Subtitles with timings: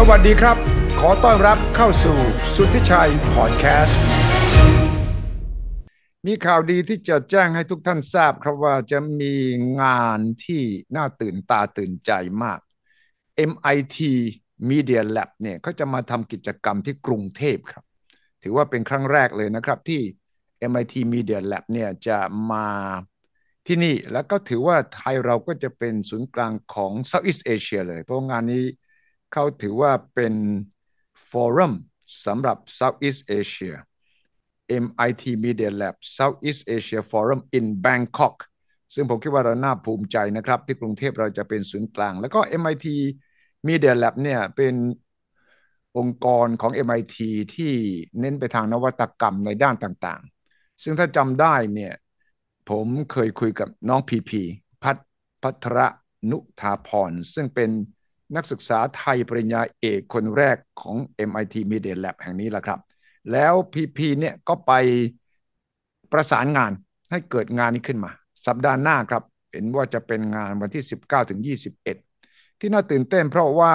[0.00, 0.56] สวัสดีครับ
[1.00, 2.18] ขอต้อนรับเข้าสู่
[2.54, 4.02] สุทธิชัยพอดแคสต์
[6.26, 9.34] มีข่าวดีที่จะแจ้งให้ทุกท่านทราบครับว่าจะมี
[9.82, 10.62] งานที่
[10.96, 12.58] น่าตื่นตาตื่นใจมาก
[13.50, 13.98] MIT
[14.70, 17.84] Media Lab เนี่ยเขาจะมาทำกิจกรรมที่กรุงเทพครับ
[18.42, 20.00] ถือว่าเป็นครั้งแรกเลยนะครับที่
[20.70, 22.18] MIT Media Lab เนี่ยจะ
[22.52, 22.68] มา
[23.66, 28.64] ที่นี่แล้วก็ถือว่าไทยเราก็จะเป็นศูนย์กลางของ Southeast Asia เลย เพราะงานนี้
[29.32, 30.34] เขาถือว่าเป็น
[31.30, 31.72] ฟอรัม
[32.26, 33.74] สำหรับ Southeast Asia
[34.84, 38.36] MIT Media Lab Southeast Asia Forum in Bangkok
[38.94, 42.86] ซึ่งผมคิดว่าเราน่าภูมิใจนะครับ ที่กรุงเทพเราจะเป็นศูนย์กลาง แล้วก็ MIT
[43.68, 44.74] Media Lab เนี่ยเป็น
[45.98, 47.16] องค์กรของ MIT
[47.54, 47.72] ที่
[48.20, 51.94] เน้นไปทางนวัตกรรมในด้านต่างๆ ซึ่งถ้าจำได้เนี่ย
[52.70, 54.42] ผมเคยคุยกับน้องพีพี
[54.82, 54.96] พัท
[55.42, 55.78] พัทร
[56.30, 57.70] นุธาพรซึ่งเป็น
[58.36, 60.96] นักศึกษาไทยปริญญาเอกคนแรกของ
[61.28, 62.80] MIT Media Lab แห่งนี้แหละครับ
[63.32, 64.72] แล้วพีพีเนี่ยก็ไป
[66.12, 66.72] ประสานงาน
[67.10, 68.10] ให้เกิดงานนี้ขึ้นมา
[68.46, 71.40] สัปดาห์หน้าครับ เห็นว่าจะเป็นงานวันที่ 19ถึง
[71.84, 73.74] 21 ที่น่าตื่นเต้นเพราะว่า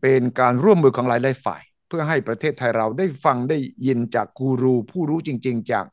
[0.00, 5.84] เป็นการร่วมมือของหลายๆฝ่าย เพื่อให้ประเทศไทยเราได้ฟังได้ยินจากกูรูผู้รู้จริง ๆ จาก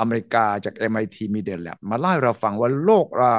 [0.00, 3.32] อเมริกาจาก MIT Media Lab มาเล่าให้เราฟังว่าโลกเรา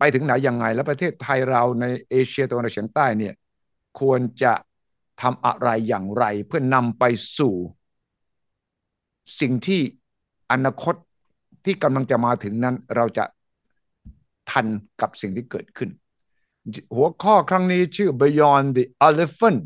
[0.00, 3.34] ไปถึงไหนยังไง และประเทศไทยเราในเอเชียตะวันออกเฉียงใต้เนี่ย
[4.00, 4.52] ควรจะ
[5.22, 7.04] ทำอะไรอย่างไร เพื่อนำไป
[7.38, 7.54] สู่
[9.40, 9.80] สิ่งที่
[10.52, 10.94] อนาคต
[11.64, 13.24] ที่กำลังจะมาถึงนั้น เราจะ
[14.50, 14.66] ทัน
[15.00, 15.90] กับสิ่งที่เกิดขึ้น
[16.94, 19.60] หัวข้อครั้งนี้ชื่อ Beyond the Elephant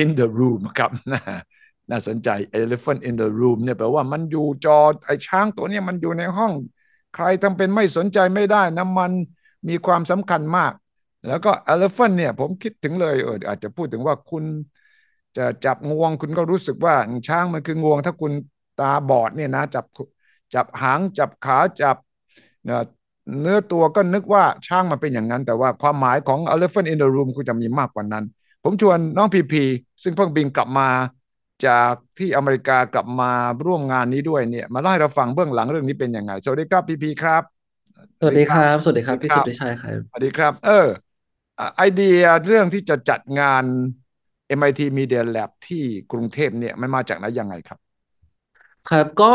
[0.00, 0.90] in the Room ครับ
[1.90, 2.28] น่าสนใจ
[2.62, 6.52] Elephant in the Room เนี่ยแปลว่ามันอยู่จอไอ้ช้างตัวนี้มันอยู่ในห้อง
[7.14, 9.12] ใครทำเป็นไม่สนใจไม่ได้นะมัน
[9.68, 10.72] มีความสำคัญมาก
[11.26, 14.44] แล้วก็ elephant เนี่ยผมคิดถึงเลยเอออาจจะพูดถึงว่าคุณ
[15.36, 16.94] จะจับงวงคุณก็รู้สึกว่า
[17.28, 18.32] ช้างมันคืองวง ถ้าคุณ
[18.80, 19.84] ตาบอดเนี่ยนะจับ
[20.54, 21.96] จับหางจับขาจับ
[23.40, 28.24] เนื้อตัวก็นึกว่าช้างมันเป็นอย่างนั้น แต่ว่าความหมายของ elephant in the room คุณจะมีมากกว่านั้น
[28.62, 29.62] ผมชวนน้องพีพี
[30.02, 30.88] ซึ่งเพิ่งบินกลับมา
[31.66, 33.32] จากที่อเมริกากลับมา
[33.66, 37.42] ร่วมงานนี้ด้วยเนี่ย มาเล่าให้เราฟังเบื้องหลังเรื่องนี้เป็นยังไงสวัสดีครับพีพีครับ
[38.20, 40.88] สวัสดีครับ สวัสดีครับพี่สุทธิชัยครับสวัสดีครับ เออ
[41.76, 43.64] ไอเดียเรื่องที่จะจัดงาน
[44.58, 47.78] MIT Media Lab ที่กรุงเทพเนี่ยมันมาจากไหนยังไงครับ
[48.90, 49.32] ครับก็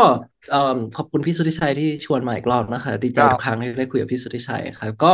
[0.96, 5.12] ขอบคุณพี่สุทธิชัยที่ชวนมาอีกรอบนะคะดีใจทุกครั้งที่ได้คุยกับพี่สุทธิชัยครับก็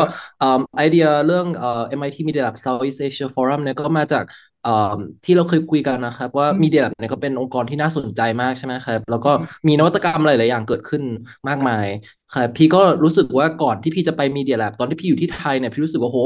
[0.77, 1.47] ไอเดียเรื่อง
[1.99, 4.25] MIT Media Lab Southeast Asia Forum เนี่ยก็มาจาก
[5.25, 9.31] ที่เราเคยคุยกันนะครับ ว่ามีเดียเนี่ยก็เป็นองค์กรที่น่าสนใจมากใช่ไหมครับ แล้วก็
[9.69, 11.03] มีนวัตกรรมหลาย ๆ อย่างเกิดขึ้น
[11.49, 11.87] มากมาย
[12.35, 16.19] ครับพี่ก็รู้สึกว่าก่อนที่พี่จะไปมีเดียแลบตอนที่พี่อยู่ที่ไทยเนี่ยพี่รู้สึกว่าโห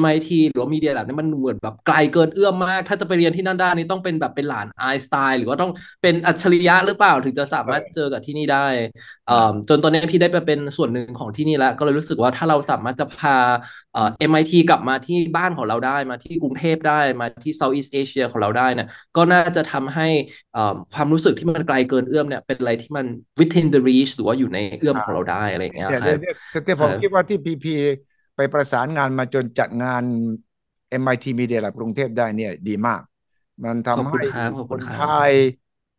[0.00, 5.70] MIT หรือว่ามีเดียแลบเนี่ยมันเหมือนแบบไกลเกินเอื้อมมาก ถ้าจะไปเรียนที่นั่นได้นี่ต้องเป็นแบบเป็นหลานไอน์สไตน์หรือว่าต้อง
[6.02, 8.66] เป็นอัจฉริยะหรือเปล่าถึงจะสามารถเจอกับที่นี่ได้
[9.68, 13.36] จนตอนนี้พี่ได้ไปเป็นส่วนหนึ่งของที่นี่แล้ว ก็เลยรู้สึกว่าถ้าเราสามารถจะพา
[13.92, 20.08] เอ่อ MIT กลับมาที่บ้านของเราได้มาที่กรุงเทพได้มาที่ Southeast Asia ของเราได้เนี่ยก็น่าจะทำให้
[20.94, 23.06] ความรู้สึกที่มันไกลเกินเอื้อมเนี่ยเป็นอะไรที่มัน
[23.40, 25.98] within the reach หรือว่าอยู่ในเอื้อมของเราได้อะไรอย่างเงี้ยครั
[26.60, 27.74] บแต่ผมคิดว่าที่พีพี
[28.36, 30.02] ไปประสานงานมาจนจัดงาน
[31.02, 33.00] MIT Media Lab กรุงเทพได้เนี่ย ดีมาก
[33.62, 34.22] มันทำให้
[34.70, 35.32] คนไทย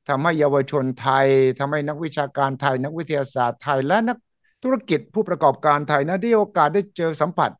[0.09, 1.27] ทำให้เยาวชนไทย
[1.59, 4.17] ทำให้นักวิชาการไทย นักวิทยาศาสตร์ไทยและนัก
[4.63, 7.51] ธุรกิจผู้ประกอบการไทยนะได้โอกาสได้เจอสัมผัส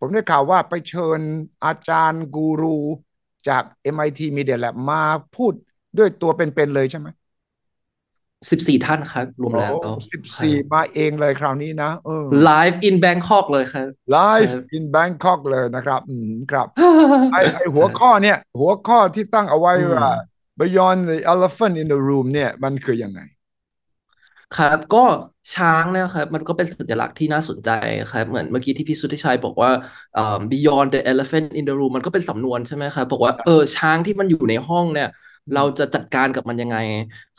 [0.00, 1.20] ผมได้ข่าวว่าไปเชิญ
[1.64, 2.76] อาจารย์กูรู
[3.48, 3.62] จาก
[3.94, 5.02] MIT Media Lab มา
[5.36, 5.52] พูด
[5.98, 7.08] ด้วยตัวเป็นๆเลยใช่ไหม
[8.50, 9.74] สิบสี่ท่านครับ รวมแล้ว
[10.12, 16.66] สิบสี่มาเองเลยคราวนี้นะเออ live in Bangkok เลยครับ live in Bangkok เลยนะครับอืมครับ
[17.32, 20.08] ไอไอหัวข้อเนี่ย หัวข้อที่ตั้งเอาไว้ว่า
[20.60, 23.20] beyond the elephant in the room เนี่ย มันคือยังไง
[24.58, 25.04] ครับก็
[25.54, 27.70] ช้างเนี่ยครับ มันก็เป็นสัญลักษณ์ที่น่าสนใจ
[28.12, 29.70] ครับ เหมือนเมื่อกี้ที่พี่สุทธิชัยบอกว่า
[30.52, 35.08] beyond the elephant in the room มันก็เป็นสำนวนใช่ไหมครับบอกว่าเออช้างที่มันอยู่ในห้องเนี่ย
[35.54, 36.76] เราจะจัดการกับมันยังไง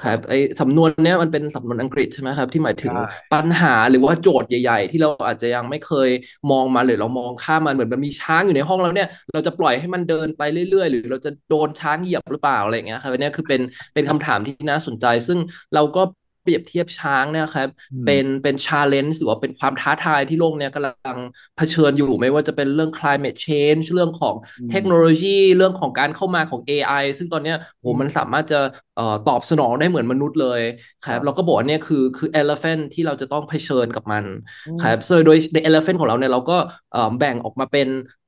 [0.03, 2.93] ครับไอ้สำนวนเนี้ยมันเป็นสำนวนอังกฤษใช่ไหมครับ ที่หมายถึง
[3.33, 6.09] ปัญหาหรือว่าโจทย์ใหญ่ ๆ ที่เราอาจจะยังไม่เคย
[6.51, 13.61] มองมาหรือเรามองข้ามมันเหมือนมันมีช้างอยู่ในห้องแล้วเนี่ย เราจะปล่อยให้มันเดินไปเรื่อยๆ หรือเราจะโดนช้างเหยียบหรือเปล่าอะไรเงี้ยครับอันนี้คือเป็น
[13.93, 15.39] เป็นคำถามที่น่าสนใจ ซึ่ง
[15.73, 16.01] เราก็
[16.49, 21.19] รียบเทียบช้างเนี่ยครับอืมเป็นเป็นชาเลนจ์หรือว่าเป็นความท้าทายที่โลกเนี้ยกำลัง
[21.57, 28.59] เผชิญอยู่ไม่ว่าจะเป็นเรื่อง climate change เรื่องของอืมเทคโนโลยี เรื่องของการเข้ามาของ AI ซึ่งตอนเนี้ยโหอืมมันสามารถจะ
[28.95, 30.61] เอ่อตอบสนองได้เหมือนมนุษย์เลย
[31.05, 34.25] คครัรับบเราก็บอกว่าเนี่ยคือคือ elephant ที่เราจะต้องเผชิญกับมัน
[34.65, 36.57] อืมครับโดยโดยใน elephant ของเราเนี่ยเราก็
[36.91, 38.18] เอ่อแบ่งออกมาเป็นเอ่อ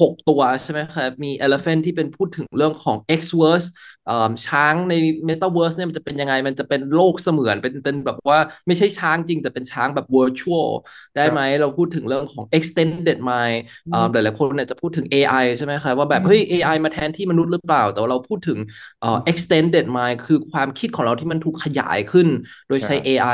[0.00, 3.66] หกตัวใช่ไหมครับมี elephant ที่เป็นพูดถึงเรื่องของ X-verse
[4.06, 4.94] เอ่อช้างใน
[5.28, 10.68] metaverse เนี่ยมันจะเป็นยังไง มันจะเป็นโลกเสมือนเป็นเป็นแบบว่าไม่ใช่ช้างจริง แต่เป็นช้างแบบ virtual
[11.16, 13.58] ได้ไหมเราพูดถึงเรื่องของ extended mind
[13.90, 18.58] เอ่อหลายๆคนเนี่ยจะพูดถึง AI ใช่ไหมครับว่าแบบเฮ้ย AI มาแทนที่มนุษย์หรือเปล่า แต่ว่าเราพูดถึง
[19.00, 22.28] เอ่อ extended mind คือความคิดของเราที่มันถูกขยายขึ้น
[22.68, 23.28] โดยใช้ครับ AI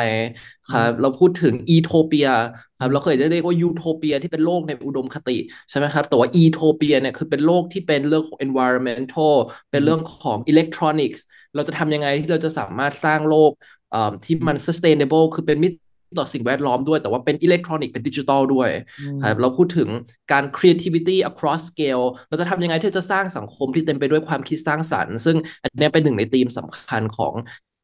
[0.70, 2.30] ครับเราพูดถึง etopia
[2.78, 5.36] ครับเราเคยจะเรียกว่า utopia ที่เป็นโลกในอุดมคติ
[5.70, 9.34] ใช่ไหมครับแต่ว่า etopia เนี่ยคือเป็นโลกที่เป็นเรื่องของ environmental
[9.70, 11.20] เป็นเรื่องของ electronics
[11.54, 13.50] เราจะทำยังไงที่เราจะสามารถสร้างโลก
[13.90, 15.76] เอ่อที่มัน sustainable คือเป็นมิตร
[16.18, 19.88] ต่อสิ่งแวดล้อมด้วย แต่ว่าเป็นอิเล็กทรอนิกส์เป็นดิจิทัลด้วยอืมครับเราพูดถึง
[20.32, 27.34] การ creativity across scale เราจะทำยังไงที่จะสร้างสังคมที่เต็มไปด้วยความคิดสร้างสรรค์ ซึ่งอันเนี้ยเป็นหนึ่งในธีมสำคัญของ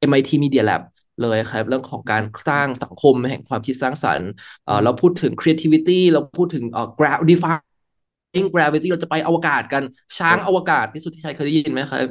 [0.01, 0.83] MIT Media Lab
[1.21, 4.29] เลยครับ เรื่องของการสร้างสังคมแห่งความคิดสร้างสรรค์
[4.65, 9.83] เอ่อเราพูดถึง creativity เราพูดถึงเอ่อ gra- defying gravity เราจะไปอวกาศกัน
[10.19, 12.07] ช้างอวกาศพี่สุทธิชัยเคยได้ยินไหมครับ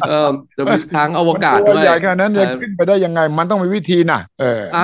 [0.00, 4.78] เออจะมีช้างอวกาศมันตัวด้วยใหญ่ขนาดนั้นจะครับขึ้นไปได้ยังไง มันต้องมีวิธีนะเอออ่า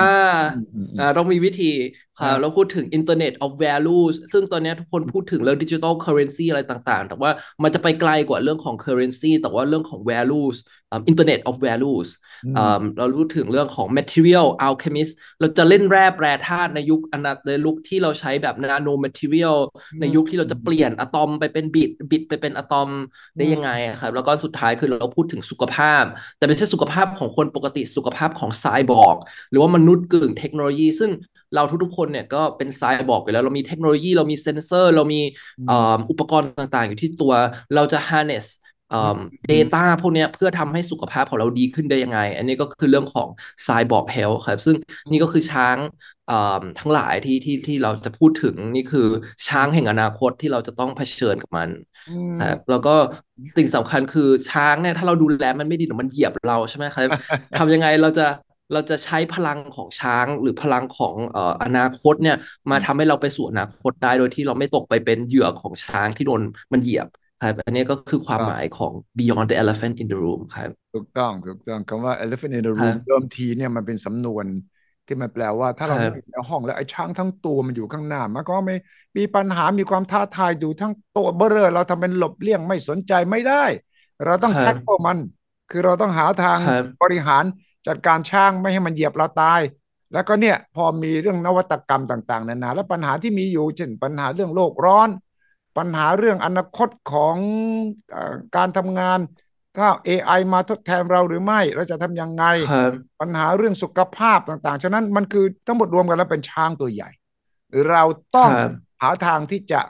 [0.53, 1.63] อืมอืมอืมอ่าต้องมีวิธี
[2.10, 2.10] ครัอ่าบ
[2.41, 7.31] เราพูดถึง Internet of Values ซึ่งตอนเนี้ยทุกคนพูดถึงเรื่อง Digital Currency อะไรต่างๆ แต่ว่า
[7.63, 10.57] มันจะไปไกลกว่าเรื่องของ Currency แต่ว่าเรื่องของ Values
[10.91, 12.09] อ่า Internet of Values
[12.45, 19.57] อืมอ่าเราพูดถึงเรื่องของ Material Alchemist เราจะเล่นแร่แปรธาตุในยุคอนาในยุคที่เราใช้แบบ Nano Material
[20.01, 22.89] ในยุคที่เราจะเปลี่ยนอะตอมไปเป็นบิตบิตไปเป็นอะตอม
[23.37, 26.03] ได้ยังไงอะครับแล้วก็สุดท้ายคือเราพูดถึงสุขภาพ
[26.37, 29.17] แต่ไม่ใช่สุขภาพของคนปกติสุขภาพของไซบอร์ก
[29.51, 31.11] หรือว่ามนุษย์กึ่งเทคโนโลยี ซึ่ง
[31.53, 35.21] เราทุกๆคนเนี่ยก็เป็นไซบอร์กอยู่แล้ว เรามีเทคโนโลยีเรามีเซนเซอร์ เรามี
[35.65, 37.33] เอ่ออุปกรณ์ต่างๆ อยู่ที่ตัว
[37.75, 38.45] เราจะ harness
[38.89, 39.17] เอ่อ
[39.51, 43.27] data พวกเนี้ยเพื่อทำให้สุขภาพของเราดีขึ้นได้ยังไง อันนี้ก็คือเรื่องของ
[43.67, 44.75] Cyborg Health ครับ ซึ่ง
[45.11, 45.77] นี่ก็คือช้าง
[46.27, 49.07] เอ่อทั้งหลายที่ที่ที่เราจะพูดถึงนี่คือ
[49.47, 51.69] ช้างแห่งอนาคตที่เราจะต้องเผชิญกับมัน
[52.07, 52.95] อืมครับแล้วก็
[53.57, 57.09] สิ่งสำคัญคือช้างเนี่ยถ้าเราดูแลมันไม่ดีเดี๋ยวมันเหยียบเราใช่ไหมครับ
[57.57, 58.23] ทำยังไงเราจะ
[58.73, 62.37] เราจะใช้พลังของช้างหรือพลังของเอ่ออนาคตเนี่ย
[62.71, 66.41] มาทำให้เราไปสู่อนาคตได้โดยที่เราไม่ตกไปเป็นเหยื่อของช้างที่โดน
[66.73, 67.07] มันเหยียบ
[67.41, 74.45] ครับอันนี้ก็คือความหมายของ Beyond the Elephant in the Room ครับถูกต้องถูกต้องคำว่า elephant in the ครั room บเดิมทีเนี่ยมันเป็นสำนวน
[75.07, 78.75] ที่มันแปลว่าถ้าเราครับไม่อยู่ในห้องแล้วไอ้ช้างทั้งตัวมันอยู่ข้างหน้า มันก็ไม่
[79.17, 83.63] มีปัญหามีความท้าทายอยู่ทั้งตัวเบ้อเร่อเราทำเป็นหลบเลี่ยงไม่สนใจไม่ได้
[84.25, 85.17] เราต้องครับแท็กพวกมัน
[85.69, 87.43] คือเราต้องหาทางครับบริหาร
[87.87, 89.61] จัดการช้างไม่ให้มันเหยียบเราตาย
[90.13, 95.09] แล้วก็เนี่ยพอมีเรื่องนวัตกรรมต่างๆนานาแล้วปัญหาที่มีอยู่เช่นปัญหาเรื่องโลกร้อน
[95.77, 97.37] ปัญหาเรื่องอนาคตของ
[98.11, 99.19] เอ่อการทำงาน
[99.77, 102.43] ถ้า AI มาทดแทนเราหรือไม่ เราจะทำยังไง
[102.73, 107.09] ครับปัญหาเรื่องสุขภาพต่างๆ ฉะนั้นมันคือทั้งหมดรวมกันแล้วเป็นช้างตัวใหญ่
[107.89, 108.03] เรา
[108.35, 109.81] ต้องครับหาทางที่จะ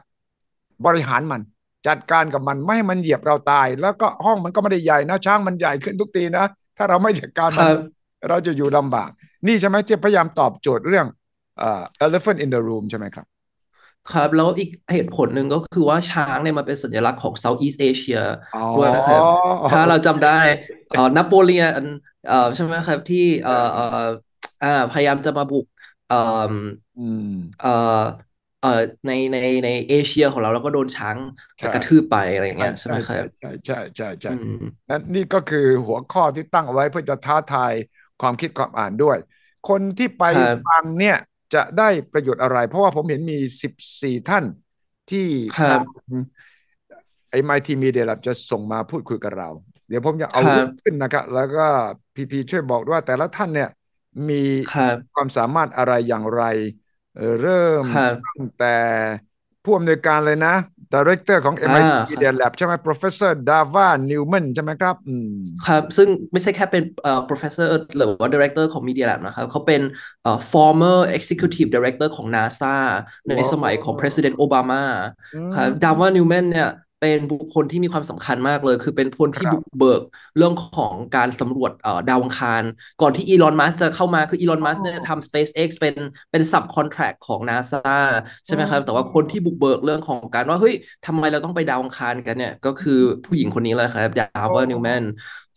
[0.85, 1.41] บริหารมัน
[1.87, 6.45] จัดการกับมันไม่ให้มันเหยียบเราตาย แล้วก็ห้องมันก็ไม่ได้ใหญ่นะ ช้างมันใหญ่ขึ้นทุกทีนะ
[6.81, 9.09] ถ้าเราไม่จัดการคมันรับเราจะอยู่ลำบาก
[9.47, 11.07] นี่ใช่ไหมที่พยายามตอบโจทย์เรื่อง
[11.57, 13.25] เอ่อ elephant in the room ใช่ไหมครับ
[14.07, 18.17] ครับ แล้วอีกเหตุผลหนึ่งก็คือว่าช้างเนี่ยมันเป็นสัญลักษณ์ของ Southeast Asia
[18.53, 19.23] อ๋อด้วยนะครับ
[19.67, 20.29] ถ้าเราจำได้
[20.89, 21.83] เอ่อนโปเลียน
[22.25, 23.83] เอ่อใช่ไหมครับที่เอ่อเอ่อ
[24.61, 25.65] อ่าพยายามจะมาบุก
[26.07, 26.15] เอ่อ
[26.95, 27.21] อืม
[27.57, 27.67] เอ่อ
[28.61, 31.17] เอ่อในในในเอเชียของเราแล้วก็โดนช้าง
[31.57, 37.73] ใช่จะกระทืบไปอะไรอย่างเงี้ยใช่ไหมครับใช่ใช่ใช่ใช่อืมนั่นนี่ก็คือหัวข้อที่ตั้งเอาไว้เพื่อจะท้าทาย
[38.21, 39.17] ความคิดความอ่านด้วย
[39.69, 41.17] คนที่ไปครับฟังเนี่ย
[41.53, 44.45] จะได้ประโยชน์อะไร เพราะว่าผมเห็นมีสิบสี่ท่าน
[45.11, 45.27] ที่
[45.57, 45.79] ครับ
[47.29, 49.49] ไอ้ MIT Media Lab จะส่งมาพูดคุยกับเรา
[49.87, 51.67] เดี๋ยวผมจะเอาครับรูปขึ้นนะครับ แล้วก็
[52.15, 53.69] พีพีช่วยบอกด้วยว่าแต่ละท่านเนี่ย
[54.29, 54.41] มี
[54.71, 56.43] ครับความสามารถอะไรอย่างไร
[57.15, 58.75] เอ่อเริ่มครับตั้งแต่
[59.63, 60.55] ผู้อำนวยการเลยนะ
[60.93, 65.31] Director ของ อ่า MIT ครับ Media Lab ใช่ไหม Professor Dava Newman ใช่ไหมครับ อืม
[65.67, 69.81] ครับซึ่งไม่ใช่แค่เป็นเอ่อ professor หรือว่า director ของ Media Lab นะครับเขาเป็น
[70.23, 72.75] เอ่อ former executive director ของ NASA
[73.37, 74.81] ในสมัยของ president Obama
[75.35, 76.69] อืมครับดาวานิวแมนเนี่ย
[77.01, 80.01] เป็นบุคคลที่มีความสำคัญมากเลย คือเป็นคนที่ครับบุกเบิก
[80.37, 82.63] เรื่องของการสำรวจเอ่อดาวอังคาร
[83.01, 85.95] ก่อนที่อีลอนมัสจะเข้ามาคืออีลอนมัสเนี่ยทำ SpaceX เป็น
[86.31, 87.77] เป็น sub contract ของ NASA
[88.45, 95.03] ใช่ไหมครับ แต่ว่าคนที่บุกเบิกเรื่องของการว่าเฮ้ยทำไมเราต้องไปดาวอังคารกันเนี่ย ก็คือผู้หญิงคนนี้เลยครับดาวานิวแมน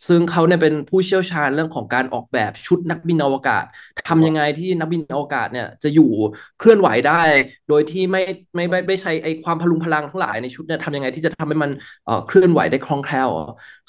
[0.09, 3.65] ซึ่งเขาเนี่ยเป็นผู้เชี่ยวชาญเรื่องของการออกแบบชุดนักบินอวกาศ
[4.09, 6.11] ทำยังไงที่นักบินอวกาศเนี่ยจะอยู่
[6.59, 7.23] เคลื่อนไหวได้
[7.69, 8.23] โดยที่ไม่
[8.55, 11.71] ไม่ไม่ไม่ใช้ไอความพลุงพลังทั้งหลายในชุดเนี่ยทำยังไงที่จะทำให้มัน
[12.05, 13.31] เอ่อเคลื่อนไหวได้คล่องแคล่ว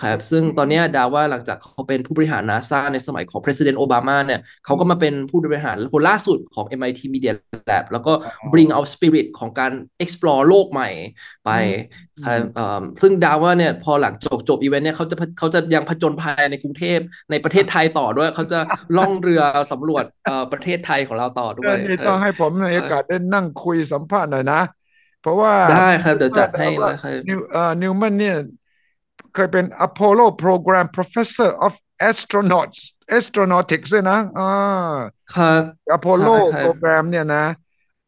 [0.01, 7.33] ครับซึ่งตอนนี้ดาว่าหลังจากเขาเป็นผู้บริหารนาซาในสมัยของ president โอบามาเนี่ยเขาก็มาเป็นผู้บริหารคนล่าสุดของ MIT Media
[7.69, 8.13] Lab แล้วก็
[8.51, 9.71] bring out spirit ของการ
[10.03, 10.89] explore โลกใหม่
[11.45, 12.04] ไปครับ
[13.01, 17.00] ซึ่งดาว่าเนี่ยพอหลังจบจบอีเวนต์เนี่ยเขาจะเขาจะยังผจญภัยในกรุงเทพ
[17.31, 18.60] ในประเทศไทยต่อด้วย เขาจะ
[18.98, 19.41] ล่องเรือ
[19.72, 20.03] สำรวจ
[20.51, 24.62] ประเทศไทยของเราต่อด้วยนี่ต้องให้ผมในโอกาสได้นั่งคุยสัมภาษณ์หน่อยนะ
[25.22, 28.36] เพราะว่าได้ครับเดี๋ยวจัดให้เลยครับนิวเอ่อนิวมันเนี่ย
[29.36, 31.74] เคยเป็น Apollo Program Professor of
[32.10, 32.79] Astronauts
[33.17, 34.51] Astronautics ด้วยนะอ่า
[35.36, 35.62] ครับ
[35.98, 37.45] Apollo Program เนี่ยนะ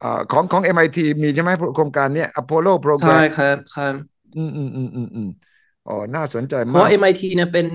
[0.02, 3.96] อ่าของของ MIT มีใช่ไหมโครงการเนี้ย Apollo Program ใช่ครับครับ
[4.36, 5.28] อืมอืมอืมอืมอืม
[5.86, 7.68] อ๋อน่าสนใจมาก เพราะ MIT เนี่ยเป็น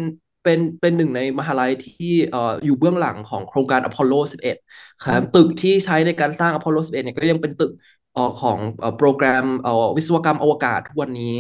[0.42, 4.56] เป็นเป็นหนึ่งในมหาลัยที่เอ่ออยู่เบื้องหลังของโครงการอพอลโล11
[5.04, 7.70] ครับ ตึกที่ใช้ในการสร้างอพอลโล11 เนี่ยก็ยังเป็นตึก
[8.12, 11.36] เอ่อของเอ่อโปรแกรมเอ่อวิศวกรรมอวกาศทุกวันนี้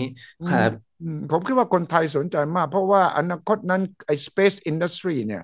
[0.50, 0.70] ครับ
[1.30, 5.42] ผมคิดว่าคนไทยสนใจมาก เพราะว่าอนาคตนั้นไอ้ space industry เนี่ย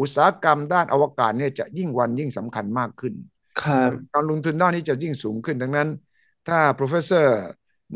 [0.00, 3.39] อุตสาหกรรมด้านอวกาศเนี่ยจะยิ่งวันยิ่งสำคัญมากขึ้นครับ
[4.14, 5.88] การลงทุนด้านนี้จะยิ่งสูงขึ้นดังนั้น
[6.48, 7.28] ถ้า professor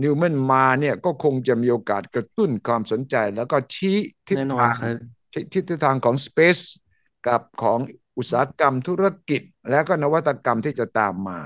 [0.02, 3.96] นิวแมนมาเนี่ยก็คงจะมีโอกาสกระตุ้นความสนใจ แล้วก็ชี้
[4.28, 4.76] ทิศทาง
[5.54, 6.64] ทิศทางของ Space
[7.26, 7.78] กับของ
[8.18, 11.38] อุตสาหกรรมธุรกิจ แล้วก็นวัตกรรมที่จะตามมา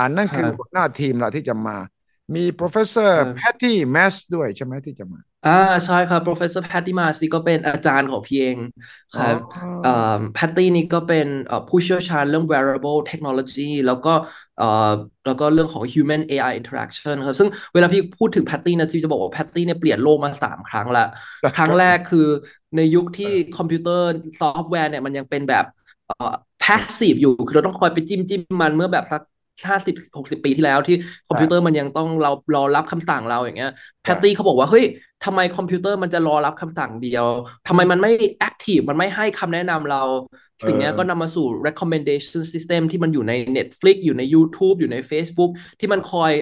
[0.00, 1.76] อันนั้นคือหัวหน้าทีมเราที่จะมา
[2.34, 5.50] มี professor Patty Mass ด้วยใช่ไหมที่จะมาอ่า
[5.84, 8.58] ใช่ครับ professor Patty Mas นี่ก็เป็นอาจารย์ของพี่เอง
[9.12, 9.36] ครับ
[9.80, 9.90] เอ่อ
[10.36, 14.10] Patty นี่ก็เป็นเอ่อผู้เชี่ยวชาญเรื่อง wearable technology แล้วก็
[14.56, 14.64] เอ่อ
[15.26, 21.04] แล้วก็เรื่องของ human AI interaction ครับซึ่งเวลาพี่พูดถึง Patty นะจีจะบอกว่า Patty เนี่ยเปลี่ยนโลกมาสามครั้งละ
[21.56, 22.26] ครั้งแรกคือ
[22.76, 24.04] ในยุคที่คอมพิวเตอร์
[24.40, 25.64] ซอฟต์แวร์เนี่ยมันยังเป็นแบบ
[26.06, 29.22] เอ่อ passive อยู่คือเราต้องคอยไปจิ้มจิ้มมันเมื่อแบบสัก
[29.68, 30.96] ห้าสิบหกสิบปีที่แล้วที่
[31.28, 33.72] คอมพิวเตอร์มันยังต้องเรารอรับคำสั่งเราอย่างเงี้ย
[34.02, 34.84] แพตตี้เขาบอกว่าเฮ้ย
[35.24, 37.26] ทำไมคอมพิวเตอร์มันจะรอรับคำสั่งเดียว
[37.68, 40.02] ทำไมมันไม่ active มันไม่ให้คำแนะนำเรา
[40.66, 45.50] สิ่งนี้ก็นำมาสู่ recommendation system ที่มันอยู่ใน Netflix อยู่ใน YouTube อยู่ใน Facebook
[45.80, 46.32] ที่มันคอย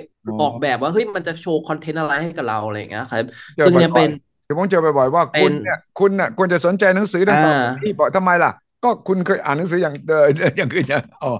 [0.41, 3.27] ออกแบบว่าเฮ้ยมันจะโชว์คอนเทนต์อะไรให้กับเราอะไรอย่างเงี้ยครับ
[3.65, 4.11] ซึ่งเนี่ยเป็น
[4.45, 8.53] เดี๋ยวผมเจอบ่อยๆว่าคุณเนี่ยคุณเนี่ยควรจะสนใจหนังสือดังต่อที่บอกทำไมล่ะ
[8.85, 10.29] ก็คุณเคยอ่านหนังสืออย่างเดิม
[10.59, 11.33] อย่างอื่นอย่างอ๋อ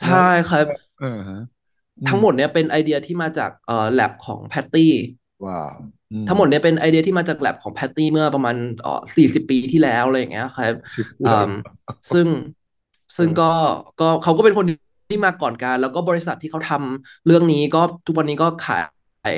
[0.00, 0.66] ใช่ครับ
[2.08, 4.92] ทั้งหมดเนี้ยเป็นไอเดียที่มาจากเอ่อแลบของแพตตี้
[5.44, 5.76] ว้าว
[6.28, 10.74] ทั้งหมดเนี้ยเป็นไอเดียที่มาจากแลบของแพตตี้เมื่อประมาณเอ่อสี่สิบปีที่แล้วอะไรอย่างเงี้ยครับ
[12.12, 12.26] ซึ่ง
[13.16, 13.50] ซึ่งก็
[14.00, 14.66] ก็เขาก็เป็นคน
[15.10, 18.82] ที่มาก่อนการ แล้วก็บริษัทที่เขาทำเรื่องนี้ก็ทุกวันนี้ก็ขาย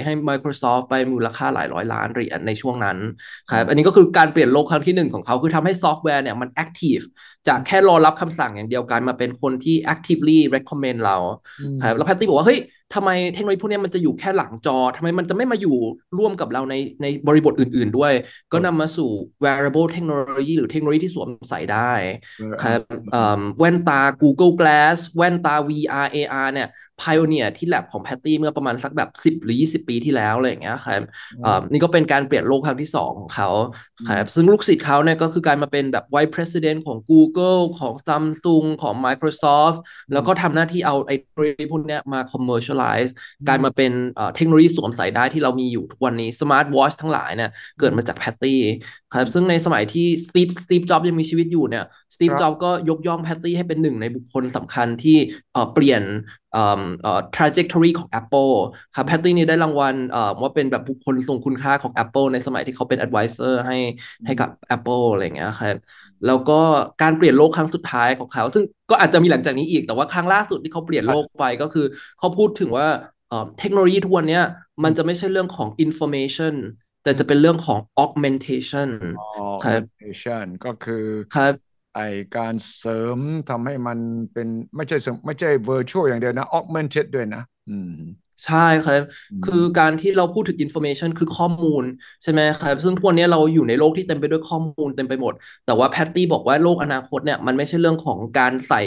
[0.04, 2.98] ให้ Microsoft ไปมูลค่าหลายร้อยล้านเหรียญในช่วงนั้น
[3.50, 7.04] ครับอันนี้ก็คือการเปลี่ยนโลกครั้งที่หนึ่งของเขาคือทำให้ซอฟต์แวร์เนี่ยมัน active
[7.48, 11.16] จากแค่รอรับคำสั่งอย่างเดียวกันมาเป็นคนที่ actively recommend เรา
[11.82, 12.60] ครับแล้วแพตตี้บอกว่าเฮ้ย
[12.94, 15.76] ทำไมเทคโนโลยีพวกนี้มันจะอยู่แค่หลังจอทำไมมันจะไม่มาอยู่
[16.18, 18.12] ร่วมกับเราในในบริบทอื่น ๆ ด้วย
[18.52, 19.10] ก็นำมาสู่
[19.44, 21.92] wearable technology หรือเทคโนโลยีที่สวมใส่ได้
[22.62, 22.80] ครับ
[23.58, 26.68] แว่นตา Google Glass แว่นตา VR AR เนี่ย
[27.02, 31.02] พายเนียที่แลบของแพตตี้เมื่อประมาณสักแบบสิบหรือยี่สิบปีที่แล้วอะไรอย่างเงี้ยครับ
[31.70, 33.50] นี่ก็เป็นการเปลี่ยนโลกครั้งที่สองของเขา
[34.18, 39.76] ครับซึ่งลูกศิษย์เขาเนี่ยก็คือการมาเป็นแบบ Vice President ของ Google ของ Samsung ของ Microsoft
[40.12, 41.16] แล้วก็ทำหน้าที่เอาไอ้
[41.70, 42.20] พวกนี้มา
[42.74, 43.10] commercialize
[43.46, 43.92] กลายมาเป็น
[44.34, 48.58] เทคโนโลยีสวมใส่ได้ที่เรามีอยู่ทุกวันนี้ Smart Watch ทั้งหลายเนี่ยเกิดมาจากแพตตี้
[49.14, 55.16] ครับซึ่งในสมัยที่สตีฟสตีฟจ็อบยังมีชีวิตอยู่เนี่ยสตีฟจ็อบก็ยกย่องแพตตี้ให้เป็นหนึ่งในบุคคลสำคัญที่
[55.72, 56.02] เปลี่ยน
[56.52, 58.52] เอ่อเอ่อ trajectory ของ Apple
[58.94, 63.76] ครับแพตตี้นี่ได้รางวัลเอ่อว่าเป็นแบบบุคคลทรงคุณค่าของ Apple ในสมัยที่เขาเป็น advisor ให้
[64.26, 65.76] ให้กับ Apple อะไรเงี้ยครับ
[66.26, 66.60] แล้วก็
[67.02, 71.86] การเปลี่ยนโลกครั้งสุดท้ายของเขา ซึ่งก็อาจจะมีหลังจากนี้อีกแต่ว่าครั้งล่าสุดที่เขาเปลี่ยนโลกไปก็คือ
[72.18, 72.86] เขาพูดถึงว่า
[73.58, 74.40] เทคโนโลยีทุกวันนี้
[74.84, 76.54] มันจะไม่ใช่เรื่องของ information
[77.04, 78.88] แต่จะเป็นเรื่องของ augmentation
[79.64, 81.04] ครับ augmentation ก็คือ
[81.36, 81.54] ครับ
[81.94, 82.00] ไอ
[82.36, 83.18] การเสริม
[83.50, 83.98] ทำให้มัน
[84.32, 84.96] เป็นไม่ใช่
[85.26, 87.94] ไม่ใช่ virtual อย่างเดียวนะ augmented ด้วยนะ อืม
[88.44, 89.00] ใช่ครับ
[89.42, 91.84] คือการที่เราพูดถึง information คือข้อมูล
[92.22, 95.34] ใช่ไหมครับ ซึ่งทุกวันนี้เราอยู่ในโลกที่เต็มไปด้วยข้อมูลเต็มไปหมด
[95.66, 98.80] แต่ว่าแพตตี้บอกว่าโลกอนาคตเนี่ยมันไม่ใช่เรื่องของการใส่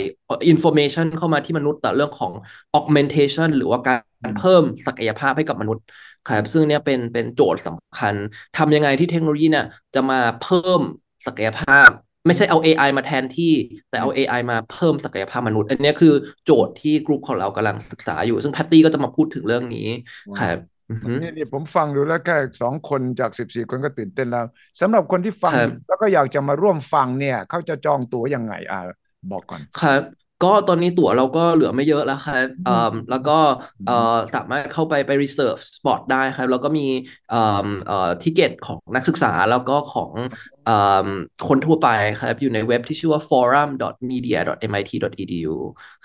[0.51, 2.31] information เข้ามาที่มนุษย์ แต่เรื่องของ
[2.77, 3.95] augmentation หรือว่ากา
[4.29, 5.83] รเพิ่มศักยภาพให้กับมนุษย์
[6.25, 8.15] ครับซึ่งเนี่ยเป็นเป็นโจทย์สำคัญ
[8.57, 10.81] ทำยังไงที่เทคโนโลยีเนี่ยจะมาเพิ่ม
[11.25, 11.89] ศักยภาพ
[12.27, 13.53] ไม่ใช่เอา AI มาแทนที่
[13.89, 16.13] แต่เอา AI มาเพิ่มศักยภาพมนุษย์ อันนี้คือ
[16.45, 19.87] โจทย์ที่กลุ่มของเรากำลังศึกษาอยู่ ซึ่งแพตตี้ก็จะมาพูดถึงเรื่องนี้
[20.39, 20.57] ครับ
[20.89, 24.45] อือฮึนี่นี่ผมฟังดูแล้วแค่สองคนจากสิบสี่คนก็ตื่นเต้นแล้ว
[24.81, 28.79] สำหรับคนที่ฟังครับแล้วก็อยากจะมาร่วมฟังเนี่ย เขาจะจองตั๋วยังไงอ่า
[29.31, 32.71] บอกก่อนครับ ก็ตอนนี้ตั๋วเราก็เหลือไม่เยอะแล้วครับอืมเอ่อ
[33.09, 33.31] แล้วก็
[33.85, 33.93] เอ่อ
[34.35, 36.87] สามารถเข้าไปไป reserve spot ได้ครับแล้วก็มี
[37.29, 40.13] เอ่อเอ่อทิเกตของนักศึกษาแล้วก็ของ
[40.65, 40.75] เอ่
[41.05, 41.07] อ
[41.47, 41.87] คนทั่วไป
[42.19, 45.55] ครับอยู่ในเว็บที่ชื่อว่า forum.media.mit.edu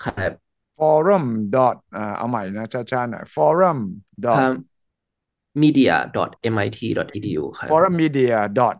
[0.03, 0.31] ครับ
[0.77, 1.23] forum
[1.55, 3.77] dot อ่าเอาใหม่นะช้าๆหน่อย forum
[4.31, 4.55] ค dot รับ
[5.63, 8.75] media.mit.edu ครับ forum media dot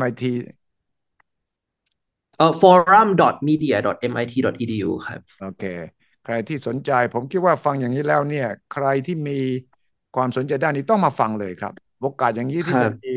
[0.00, 0.22] mit
[2.36, 5.62] เอ่อ forum.media.mit.edu ครับ โอเค
[6.22, 9.32] ใครที่สนใจผมคิดว่าฟังอย่างนี้แล้วเนี่ย ใครที่มี
[10.12, 13.08] ความสนใจด้านนี้ต้องมาฟังเลยครับ โอกาสอย่างนี้ที่ครัจะบมี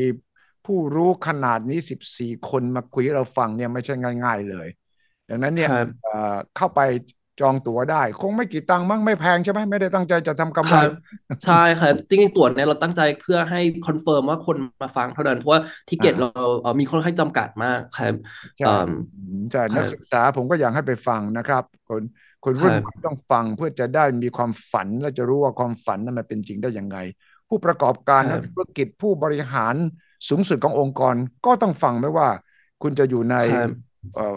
[0.64, 3.92] ผู้รู้ขนาดนี้สิบสี่คนมาคุยให้เราฟังเนี่ยไม่ใช่
[4.24, 4.66] ง่าย ๆเลย
[5.28, 6.10] ดังนั้นเนี่ยครับเอ่อ
[6.54, 6.78] เข้าไป
[7.40, 10.90] จองตั๋วได้ คงไม่กี่ตังค์มั้งไม่แพงใช่ไหมไม่ได้ตั้งใจจะทำกำคไรรับ
[11.44, 16.28] ใช่ครับจริงๆตั๋วเนี่ยเราตั้งใจเพื่อให้คอนเฟิร์มว่าคนมาฟังเท่านั้นเพราะว่าทิเกตอ่าเรา
[16.60, 18.14] เอ่อมีค่อนข้างจำกัดมากครับ
[18.58, 18.68] ใช่เอ่อ
[19.52, 22.02] ใช่ครับนักศึกษาผมก็อยากให้ไปฟังนะครับคน
[22.42, 26.96] คนรุ่นรับใหม่ครับต้องฟังเพื่อจะได้มีความฝันและจะรู้ว่าความฝันนั้นมันเป็นจริงได้ยังไง
[27.48, 29.76] ผู้ประกอบการครันักธุรกิจผู้บริหาร
[30.28, 32.28] สูงสุดขององค์กรก็ต้องฟังไม่ว่า
[32.82, 34.36] คุณจะอยู่ในครับเอ่อ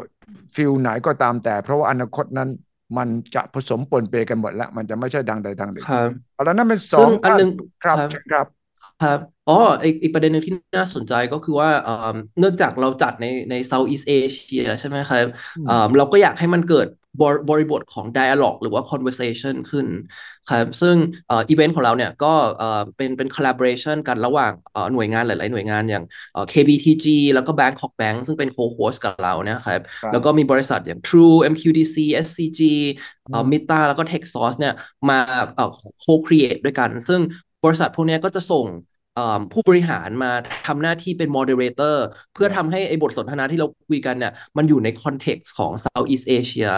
[0.55, 2.49] field ไหนก็ตามแต่ เพราะว่าอนาคตนั้น
[2.97, 7.49] มันจะผสมปนเปกันหมดแล้วมันจะไม่ใช่ดังใดทางหนึ่งครับเอาแล้วนั่นเป็นสอซึ่งงอันด้านหนึง
[7.83, 8.47] ครับครับเชิญครับ
[9.03, 9.19] ครับ
[9.49, 12.07] อ๋ออีกอีกประเด็นหนึ่งที่น่าสนใจก็คือว่าเอ่อ
[12.39, 15.25] เนื่องจากเราจัดในใน Southeast Asia ใช่ไหมครับ
[15.57, 16.87] อืมเอ่อเราก็อยากให้มันเกิด
[17.21, 19.87] บริบริบทของ dialogue หรือว่า conversation ขึ้น
[20.49, 20.95] ครับซึ่ง
[21.27, 26.03] เอ่ออีเวนต์ของเราเนี่ยก็เอ่อเป็นเป็น collaboration กันระหว่างเอ่อหน่วยงานหลาย ๆ หน่วยงานอย่าง
[26.33, 32.59] เอ่อ KBTG แล้วก็ Bangkok Bank ซึ่งเป็น co-host กับเราเนี่ยครับครับแล้วก็มีบริษัทอย่าง True MQDC SCG
[33.29, 34.73] เอ่ออืม Mita แล้วก็ TechSource เนี่ย
[35.09, 35.19] มา
[35.55, 35.71] เอ่อ
[36.05, 37.21] co-create ด้วยกัน ซึ่ง
[37.63, 38.92] บริษัทพวกเนี้ยก็จะส่งเอ่อ
[39.51, 40.31] ผู้บริหารมา
[40.67, 41.95] ทำหน้าที่เป็น moderator
[42.33, 46.71] เพื่อทำให้ไอ้บทสนทนาที่เราคุยกันเนี่ยมันอยู่ใน context ของ Southeast Asia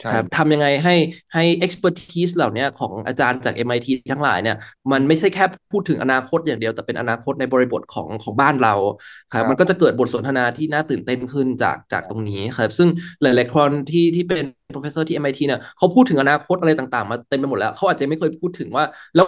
[0.00, 0.94] ใช่ครับทำยังไงให้
[1.34, 4.56] ให้ expertise เหล่าเนี้ยของอาจารย์จาก MIT ทั้งหลายเนี่ย
[4.92, 8.74] มันไม่ใช่แค่พูดถึงอนาคตอย่างเดียว แต่เป็นอนาคตในบริบทของของบ้านเรา
[9.32, 12.88] คครัรับบมันก็จะเกิดบทสนทนาที่น่าตื่นเต้นขึ้นจากจากตรงนี้ครับซึ่ง
[13.22, 19.26] หลายๆคนที่ที่เป็น professor ที่ MIT เนี่ยเขาพูดถึงอนาคตอะไรต่างๆ มาเต็มไปหมดแล้วเขาอาจจะไม่เคยพูดถึงว่าแล้ว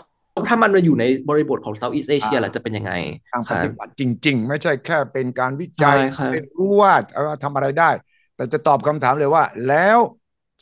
[0.48, 2.92] ถ้ามันมาอยู่ในบริบทของ Southeast Asia ล่ะจะเป็นยังไง
[3.32, 7.90] ทางคปรับฏิบัติจริง ๆ ไม่ใช่แค่เป็นการวิจัยใช่ครับเรียนรู้ว่าเอาทำอะไรได้
[8.36, 9.98] แต่จะตอบคำถามเลยว่า แล้ว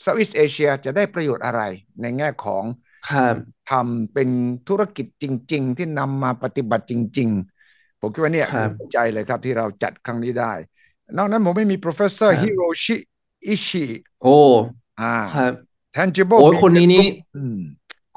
[0.04, 1.62] Southeast Asia จะได้ประโยชน์อะไร
[2.02, 2.64] ในแง่ของ
[3.10, 3.34] ครับ
[3.70, 4.28] ทำเป็น
[4.68, 7.28] ธุรกิจจริง ๆ ที่นำมาปฏิบัติจริง
[7.64, 10.52] ๆ ผมคิดว่าเนี่ยครับภูมิใจเลยครับที่เราจัดครั้งนี้ได้
[11.16, 12.96] นอกนั้นผมไม่มี professor ครับฮิโรชิ
[13.46, 13.86] อิชิอิ
[14.22, 14.36] โอ้
[15.00, 15.52] อ่าครับ
[15.96, 17.58] tangible โอ้ยคนนี้นี่อืม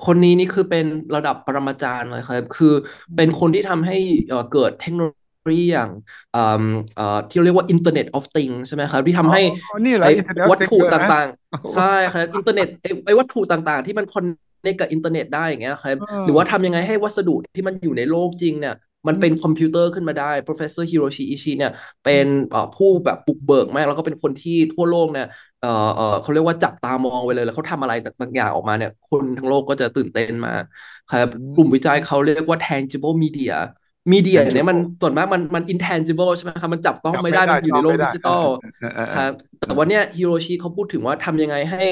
[0.05, 0.85] คนนี้นี่คือเป็น
[1.15, 2.73] ระดับปรมาจารย์เลยครับ คือ
[3.15, 3.97] เป็นคนที่ทำให้
[4.29, 5.09] เอ่อเกิดเทคโนโล
[5.57, 5.89] ยีอย่าง
[6.33, 6.63] เอ่อ
[6.95, 18.75] เอ่อที่เราเรียกว่า Internet of Things ใช่ไหมครับ ที่ทำให้อ๋อนี่เหรอไอ้ Internet of วัตถุ Things เลยนะต่างโอ้โหๆใช่ครับอินเทอร์เน็ตไอ้ไอ้วัตถุต่างๆ ที่มัน connect กับอินเทอร์เน็ตได้อย่างเงี้ยครับอ่าหรือว่าทำยังไงให้วัสดุที่มันอยู่ในโลกจริงเนี่ย
[19.07, 21.71] มันเป็นคอมพิวเตอร์ขึ้นมาได้ professor Hiroshi Ishii เนี่ย
[22.05, 25.27] เป็นเอ่อผู้แบบบุกเบิกมาก แล้วก็เป็นคนที่ทั่วโลกเนี่ย
[25.61, 30.63] เอ่อเอ่อเขาเรียกว่าจับตามองไว้เลยแล้วเขาทำอะไรบางอย่างออกมาเนี่ย คนทั้งโลกก็จะตื่นเต้นมาก
[31.09, 33.51] ครับอืมกลุ่มวิจัยเขาเรียกว่า tangible media
[34.13, 38.43] media เนี่ยมัน Tangible ส่วนมากมันมัน intangible ใช่ไหมครับมันจับต้องจับไม่ได้มันอยู่ในโลกจับไม่ได้
[38.79, 41.83] เออเออเออครับแต่ว่าเนี่ยฮิโรชิเขาพูดถึงว่าทำยังไงให้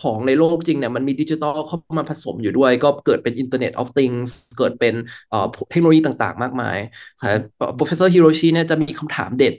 [0.00, 4.94] ของในโลกจริงเนี่ยมันมีดิจิตอลเข้ามาผสมอยู่ด้วย ก็เกิดเป็น Internet of Things เกิดเป็น
[5.28, 6.78] เอ่อเทคโนโลยีต่างๆ มากมาย
[7.20, 7.40] ครับ
[7.78, 9.54] professor Hiroshi เนี่ยจะมีคำถามเด็ด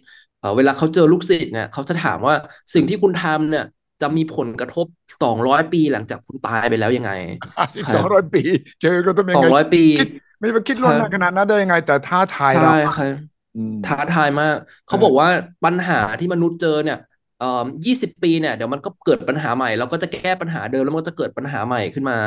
[0.47, 2.33] เอ่อเวลาเขาเจอลูกศิษย์เนี่ยเขาจะถามว่า
[2.73, 3.65] สิ่งที่คุณทำเนี่ย
[4.01, 4.85] จะมีผลกระทบ
[5.23, 7.11] 200ปีหลังจากคุณตายไปแล้วยังไง
[7.75, 8.41] อีกครับสองร้อยปี
[8.81, 10.07] เจอก็ต้องเป็นไง200ปีคิด
[10.39, 13.09] ไม่ไปคิดล่วงหน้าครับขนาดนั้นได้ยังไง แต่ท้าทายเราใช่ครับ
[13.57, 14.55] อืมท้าทายมาก
[14.87, 15.29] เขาเออบอกว่า
[15.65, 16.97] ปัญหาที่มนุษย์เจอเนี่ย
[17.39, 22.17] เอ่อยี่สิบปีเนี่ยเดี๋ยวมันก็เกิดปัญหาใหม่เราก็จะแก้ปัญหาเดิมแล้วมันก็จะเกิดปัญหาใหม่ขึ้นมา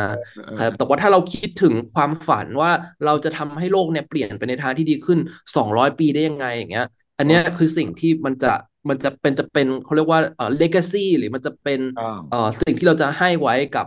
[0.47, 2.71] เออครับแต่ว่าถ้าเราคิดถึงความฝันว่า
[3.07, 5.19] เราจะทำให้โลกเนี่ยเปลี่ยนไปในทางที่ดีขึ้น
[5.57, 6.87] 200ปีได้ยังไงอย่างเงี้ย
[7.21, 8.53] อันเนี้ยคือสิ่งที่มันจะ
[8.89, 13.87] มันจะเป็นจะเป็นเขาเรียกว่าเอ่อ legacy หรือมันจะเป็นอ่าเอ่อสิ่งที่เราจะให้ไว้กับ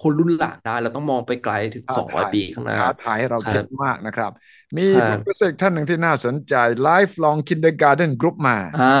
[0.00, 4.30] คนรุ่นหลังได้เราต้องมองไปไกลถึงท้าทาย200ปีข้างหน้าท้าทายให้เราครัคิดบมากนะครับ
[4.76, 6.54] มีครับ professor อีกท่านหนึ่งที่น่าสนใจ
[6.88, 8.92] lifelong kindergarten group มาอ่า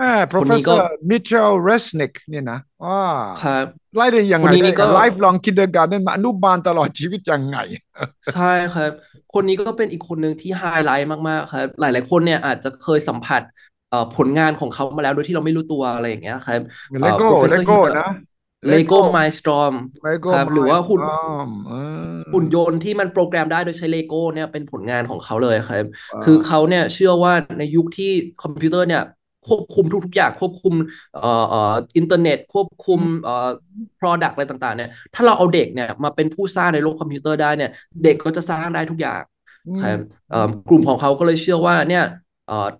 [0.00, 0.80] อ่าคนนี้ก็ professor
[1.10, 3.02] Mitchell Resnick เนี่ยนะว่า
[3.42, 7.58] ครับไล่ได้ยังคนไงนี้ได้นี่ก็ lifelong kindergarten มาอนุบาลตลอดชีวิตยังไง
[8.34, 8.90] ใช่ครับ
[9.34, 13.42] คนนี้ก็เป็นอีกคนหนึ่งที่ไฮไลท์มากๆครับ หลาย ๆ คนเนี่ยอาจจะเคยสัมผัส
[13.88, 17.62] เอ่อผลงานของเขามาแล้วโดยที่เราไม่รู้ตัวอะไรอย่างเงี้ยครับเหมือนเอ่เลอโก้ professor
[18.68, 21.02] เลโก้ Hill นะ Lego Mindstorm เลโก้ครับหรือว่าหุ่น
[21.66, 28.10] เออหุ่นยนต์ที่มันโปรแกรมได้โดยใช้เลโก้เนี่ยเป็นผลงานของเขาเลยครับอ่าคือเขาเนี่ยเชื่อว่าในยุคที่
[28.42, 29.02] คอมพิวเตอร์เนี่ย
[29.48, 30.74] ควบคุมทุกๆอย่างควบคุม
[31.14, 33.48] เอ่อเอ่ออินเทอร์เน็ต ควบคุมเอ่อ
[34.00, 37.70] product อะไรต่างๆ เนี่ย ถ้าเราเอาเด็กเนี่ยมาเป็นผู้สร้างในโลกคอมพิวเตอร์ได้เนี่ย
[38.04, 39.22] เด็กก็จะสร้างได้ทุกอย่าง
[39.80, 39.98] ครับ
[40.30, 42.21] เอ่อกลุ่มของเขาก็เลยเชื่อว่าเนี่ยเอ่อ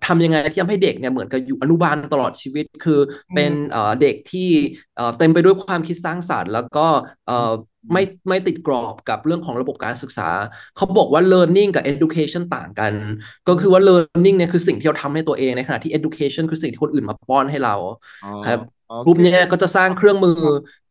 [0.05, 2.99] ทำยังไงที่ทำให้เด็กเนี่ยเหมือนกับอยู่อนุบาลตลอดชีวิต คือ
[3.33, 4.49] เป็นเอ่อเด็กที่
[4.95, 6.87] เอ่อเต็มไปด้วยความคิดสร้างสรรค์ แล้วก็
[7.25, 7.51] เอ่อ
[7.93, 10.29] ไม่ไม่ติดกรอบกับเรื่องของระบบการศึกษา
[10.75, 12.93] เขาบอกว่า learning กับ education ต่างกัน
[13.47, 17.75] ก็คือว่า learning เนี่ยคือสิ่งที่เราทำให้ตัวเองในขณะที่ education คือสิ่งที่คนอื่นมาป้อนให้เรา
[18.21, 20.39] อ๋อครับโอเค กลุ่มเนี้ยก็จะสร้างเครื่องมือ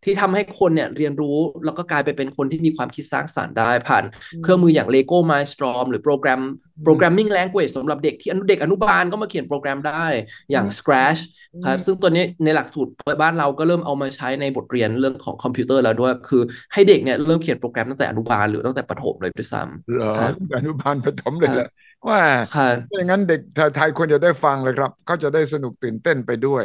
[0.04, 4.04] ที่ทำให้คนเนี่ยเรียนรู้แล้วก็กลายไปเป็นคนที่มีความคิดสร้างสรรค์ได้ผ่าน
[4.42, 6.40] เครื่องมืออย่าง Lego Mindstorm หรือโปรแกรม
[6.86, 10.04] Programming Language สำหรับเด็กที่อนุเด็กอนุบาลก็มาเขียนโปรแกรมได้
[10.50, 11.20] อย่าง Scratch
[11.64, 12.90] ครับซึ่งตัวนี้ในหลักสูตร
[13.22, 19.62] บ้านเราก็เริ่มเอามาใช้ในบทเรียนเรื่องของคอมพิวเตอร์แล้วด้วย คือให้เด็กเนี่ยเริ่มเขียนโปรแกรมตั้งแต่อนุบาลหรือตั้งแต่ประถมเลยด้วยซ้
[19.92, 21.68] เหรอำครับอนุบาลประถมเลยแหละ
[22.08, 22.20] ว่า
[22.56, 23.40] ครับไม่อย่างนั้นเด็ก
[23.76, 26.64] ไทยควรจะได้ฟังเลยครับเขาจะได้สนุกตื่นเต้นไปด้วย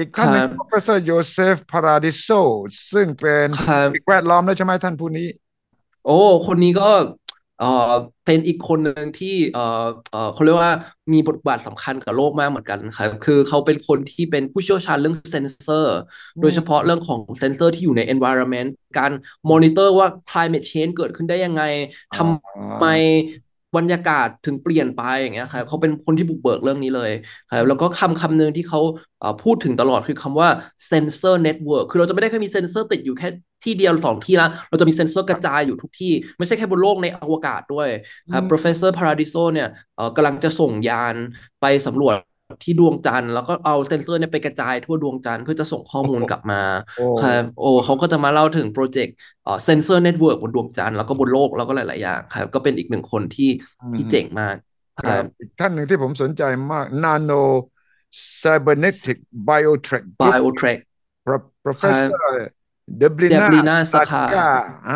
[0.00, 2.40] อีกท่านหนึงครับ professor Joseph Paradiso
[2.92, 5.28] ซึ่งเป็นครับสิ่งแวดล้อมแล้วใช่ไหมท่านผู้นี้
[6.06, 6.90] โอ้ คนนี้ก็
[7.60, 7.92] เอ่อ
[8.26, 10.72] เป็นอีกคนหนึ่งที่เอ่อเอ่อเขาเรียกว่า
[11.12, 15.98] มีบทบาทสำคัญกับโลกมากเหมือนกันครับคือเขาเป็นคนที่เป็นผู้เชี่ยวชาญเรื่องเซนเซอร์
[16.40, 19.12] โดยเฉพาะเรื่องของเซนเซอร์ที่อยู่ใน environment การ
[19.50, 21.62] มอนิเตอร์ว่า climate change เกิดขึ้นได้ยังไง
[22.16, 22.86] ทำไม
[23.76, 27.10] บรรยากาศถึงเปลี่ยนไปอย่างเงี้ยครับเขาเป็นคนที่บุกเบิกเรื่องนี้เลย
[27.56, 28.80] ครับแล้วก็คำคำหนึ่งที่เขา
[29.20, 30.48] เอ่อพูดถึงตลอดคือคำว่า
[30.90, 33.28] sensor network คือเราจะไม่ได้แค่มีเซนเซอร์ติดอยู่แค่
[33.64, 37.88] ที่เดียวสองที่ละเราจะมีเซนเซอร์กระจายอยู่ทุกที่ ไม่ใช่แค่บนโลกในอวกาศด้วย
[38.32, 41.16] ครับ professor Paradiso เนี่ยเอ่อกำลังจะส่งยาน
[41.60, 42.16] ไปสำรวจ
[42.62, 46.60] ที่ดวงจันทร์แล้วก็เอาเซนเซอร์เนี่ยไปกระจายทั่วดวงจันทร์เพื่อจะส่งข้อมูลกลับมา
[46.96, 53.50] โอ้ครับโอ้เขาก็จะมาเล่าถึงโปรเจกต์เอ่อ sensor network บนดวงจันทร์แล้วก็บนโลกแล้วก็หลาย ๆ อย่างครับก็เป็นอีกหนึ่งคนที่
[53.94, 54.56] ที่เจ๋งมาก
[54.96, 57.42] ครับครับอีกท่านหนึ่งที่ผมสนใจมาก Nano
[58.42, 60.78] Cybernetic Biotech Group Biotrek
[61.24, 62.14] Pro- Professor
[63.00, 64.46] Deblina Deblina Sarkar Sarkar
[64.88, 64.92] อ่า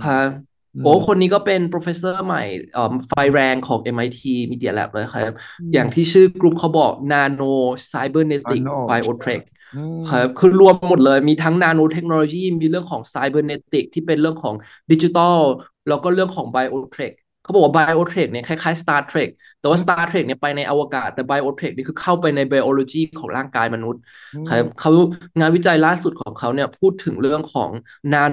[0.00, 0.49] ครับ
[0.82, 5.32] โอ้คนนี้ก็เป็น professor ใหม่เอ่อไฟแรงของ MIT Media Lab เลยครับ
[5.72, 7.52] อย่างที่ชื่อกลุ่มเขาบอก Nano
[7.92, 9.42] Cybernetic Nano Biotrek
[9.74, 14.54] อืมครับคือรวมหมดเลยมีทั้งนาโนเทคโนโลยีมีเรื่องของ cybernetic ที่เป็นเรื่องของ
[14.92, 15.36] ดิจิตอล
[15.88, 19.30] แล้วก็เรื่องของ biotech เขาบอกว่า Biotrek เนี่ยคล้ายๆ Star Trek
[19.60, 24.00] แต่ว่า Star Trek เนี่ยไปในอวกาศ แต่ Biotrek นี่คือเข้าไปใน biology ของร่างกายมนุษย์
[24.48, 24.90] ครับเขา
[25.40, 27.70] งานวิจัยล่าสุดของเขาเนี่ยพูดถึงเรื่องของ
[28.12, 28.24] นา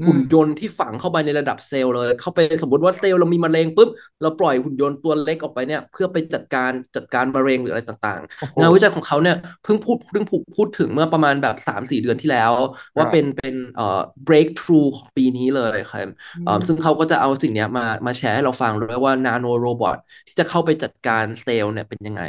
[0.00, 3.88] โนโรบอทอืมหุ่นยนต์ที่ฝังเข้าไปในระดับเซลล์เลย เข้าไปสมมติว่าเซลล์เรามีมะเร็งปุ๊บ
[4.22, 12.52] เราปล่อยหุ่นยนต์ตัวเล็กออกไปเนี่ยเพื่อไปจัดการจัดการมะเร็งหรืออะไรต่างโอ้โหๆงานวิจัยของเขาเนี่ยเพิ่งพูดเพิ่งพูดพูดถึงเมื่อประมาณแบบสามสี่เดือนที่แล้ว
[12.98, 16.08] ว่าเป็นเป็นเอ่อ breakthrough ของปีนี้เลยครับ
[16.44, 22.22] เอ่อซึ่งเขาก็จะเอาสิ่งเนี้ยมามาแชร์ให้เราฟังด้วยว่า nano robot ที่จะเข้าไปจัดการเซลล์เนี่ยเป็นยังไง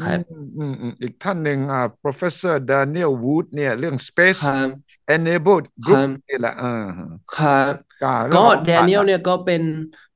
[0.00, 4.68] ครับอืมอืมอืมอีกท่านหนึ่งอ่า professor Danielle Wood เนี่ยเรื่อง space ครับ
[5.14, 6.66] enabled ค group รับนี่แหละเออ
[7.30, 9.62] ครับก็เรื่องก็อวแดกาศเนียลเนี่ยก็เป็น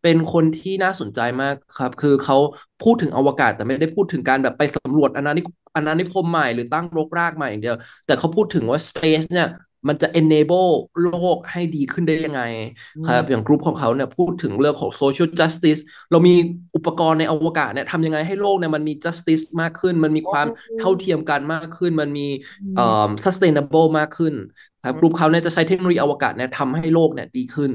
[0.03, 2.37] เป็นคนที่น่าสนใจมากครับ คือเขา
[2.81, 9.47] พูดถึงอวกาศแต่ไม่ได้พูดถึงการแบบไปสำรวจอาณานิคอาณานิคมใหม่หรือตั้งรกรากใหม่อย่างเดียว แต่เขาพูดถึงว่า space เนี่ย
[9.89, 12.41] มันจะ enable โลกให้ดีขึ้นได้ยังไง
[13.07, 16.35] ครับอย่างกลุ่มของเขาเนี่ยพูดถึงเรื่องของ social justice เรามี
[16.77, 20.47] อุปกรณ์ในอวกาศเนี่ยทำยังไงให้โลกเนี่ยมันมี justice มากขึ้น มันมีความ
[20.79, 22.27] เท่าเทียมกันมากขึ้น มันมี
[22.75, 24.35] เอ่อ sustainable มากขึ้น
[24.83, 27.73] ครับกลุ่มเขาเนี่ยจะใช้เทคโนโลยีอวกาศเนี่ยทำให้โลกเนี่ยดีขึ้น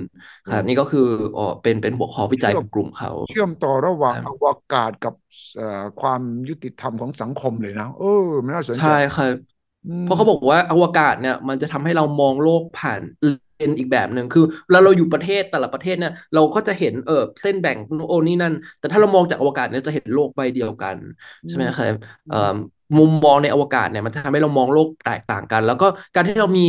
[0.49, 5.13] ครับนี่ก็คืออ๋อเป็นเป็นหัวข้อวิจัยของกลุ่มเขา เชื่อมต่อระหว่างครัอบวกาศกับ
[5.55, 5.65] เอ่อ
[5.97, 8.07] ความยุติธรรมของสังคมเลยนะเออ
[8.45, 9.52] มันน่าสนใจใช่ครับอืม
[10.03, 17.77] เพราะเขาบอกว่าอวกาศเนี่ยมันจะทำให้เรามองโลกผ่านเลนส์อีกแบบหนึ่งคือแล้วเราอยู่ประเทศแต่ละประเทศเนี่ยเราก็จะเห็นเออเส้นแบ่ง
[18.09, 20.97] โอนี่นั่น แต่ถ้าเรามองจากอวกาศเนี่ยจะเห็นโลกใบเดียวกัน
[21.47, 21.95] ใช่ไหมครับ
[22.29, 22.53] เอ่อ
[22.97, 26.65] มุมมองในอวกาศเนี่ยมันจะทำให้เรามองโลกแตกต่างกัน แล้วก็การที่เรามี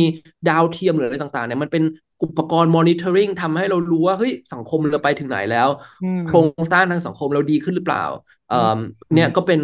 [0.49, 1.83] ดาวเทียมหรืออะไรต่างๆเนี่ยมันเป็น
[2.23, 5.69] อุปกรณ์ monitoring ทำให้เรารู้ว่าเฮ้ยสังคมเราไปถึงไหนแล้ว
[6.01, 8.03] อืมโครงสร้างทางสังคมเราดีขึ้นหรือเปล่า
[8.49, 8.77] เอ่อ
[9.13, 9.59] เนี่ยก็เป็น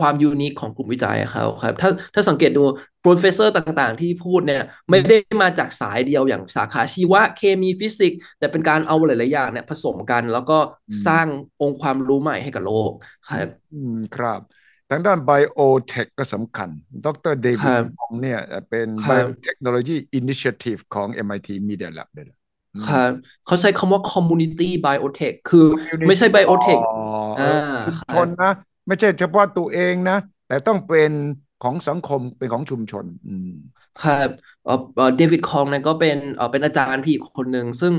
[0.00, 2.62] ความ unique ของกลุ่มวิจัยเขาครับ ถ้าถ้าสังเกตดู
[3.00, 10.58] professor ต่างๆ ที่พูดเนี่ย ไม่ได้มาจากสายเดียวอย่างสาขาชีวะเคมีฟิสิกส์แต่เป็นการเอาหลายๆอย่างเนี่ยผสมกัน แล้วก็
[11.06, 11.26] สร้าง
[11.60, 12.92] องค์ความรู้ใหม่ให้กับโลก
[13.30, 14.40] ครับอืมครับ
[14.88, 16.70] ทางด้านไบโอเทคก็สำคัญ
[17.04, 22.38] ดรเดวิครัดบของเนี่ยเป็นครับ Biotechnology Initiative ของ MIT Media Lab ด้วยนะ
[22.74, 23.10] อืมครับ
[23.44, 26.90] เขาใช้คำว่า community biotech คือ Community ไม่ใช่ biotech อ๋อ
[27.32, 27.44] เอออ่า
[27.84, 28.50] ชุมคชรับนนะ
[28.86, 30.14] ไม่ใช่เฉพาะตัวเองนะ
[30.46, 31.10] แต่ต้องเป็น
[31.58, 33.48] ของสังคมเป็นของชุมชน อืม
[33.96, 34.30] ครับ
[34.62, 34.70] เอ่
[35.00, 37.92] อเดวิดคองเนี่ยก็เป็นเอ่อเป็นอาจารย์พี่อีกคนหนึ่งซึ่ง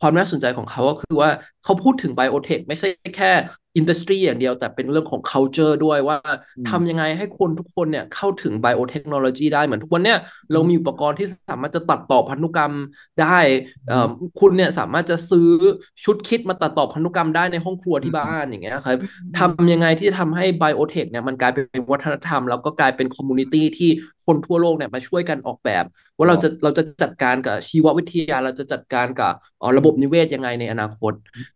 [0.00, 1.30] ความน่าสนใจของเขาก็คือว่า
[1.62, 3.32] เขาพูดถึง biotech ไม่ใช่แค่
[3.76, 6.16] industry อย่างเดียวแต่เป็นเรื่องของ culture ด้วยว่า
[6.56, 10.18] อืมทำยังไงให้คนทุกคนเนี่ยเข้าถึง biotechnology ได้เหมือนทุกวันเนี่ย
[10.52, 12.74] เรามีอุปกรณ์ที่สามารถจะตัดต่อพันธุกรรม
[13.22, 13.38] ได้
[13.88, 14.08] เอ่อ
[14.40, 15.48] คุณเนี่ยสามารถจะซื้อ
[16.04, 18.96] ชุด kit มาตัดต่อพันธุกรรมได้ในห้องครัวที่บ้านอย่างเงี้ยครับ
[19.38, 23.90] ทำยังไงที่จะทำให้ biotech เนี่ยมันกลายเป็นวัฒนธรรม แล้วก็กลายเป็น community ที่
[24.26, 25.84] คนทั่วโลกเนี่ยมาช่วยกันออกแบบ
[26.16, 31.12] ว่าเราจะเราจะจัดการกับชีววิทยา เราจะจัดการกับเอ่อระบบนิเวศยังไงในอนาคต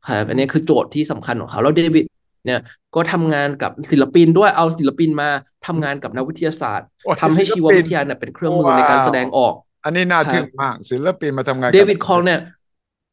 [0.09, 2.05] ครับอันนี้คือโจทย์ที่สำคัญของเขาแล้วเดวิด
[2.47, 2.61] เนี่ย
[2.95, 5.29] ก็ทำงานกับศิลปินด้วยเอาศิลปินมา
[5.67, 12.41] ทำงานกับนักวิทยาศาสตร์โอ้ยทำให้ศิลปินชีววิทยาเนี่ยเป็นเครื่องมือในการแสดงออก อันนี้น่าครับทึ่งมากศิลปินมาทำงานกับเดวิดคองเนี่ย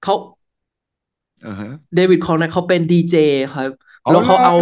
[0.04, 0.16] เขา
[1.46, 3.16] อ่าฮะเดวิดคองเนี่ยเขาเป็นดีเจ
[3.54, 3.70] ครับ
[4.06, 4.56] อ๋อแล้วเขาเหรอเอา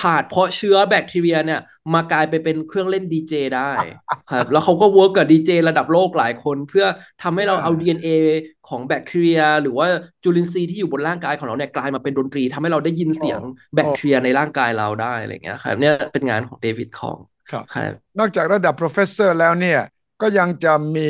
[0.00, 1.60] ถาดเพาะเชื้อแบคทีเรียเนี่ย
[1.94, 3.72] มากลายไปเป็นเครื่องเล่นดีเจได้
[4.30, 6.86] ครับแล้วเขาก็ work กับดีเจระดับโลกหลายคน เพื่อ
[7.22, 8.08] ทำให้เราเอา DNA
[8.68, 9.86] ของแบคทีเรีย หรือว่า
[10.22, 13.40] จุลินทรีย์ที่อยู่บนร่างกายของเราเนี่ยกลายมาเป็นดนตรีทำให้เราได้ยินเสียง
[13.74, 17.18] แบคทีเรียในร่างกายเราได้อะไรอย่างเงี้ยครับเนี่ยเป็นงานของ David Kong
[17.50, 19.80] ครับครับนอกจากระดับ professor แล้วเนี่ย
[20.22, 21.08] ก็ยังจะมี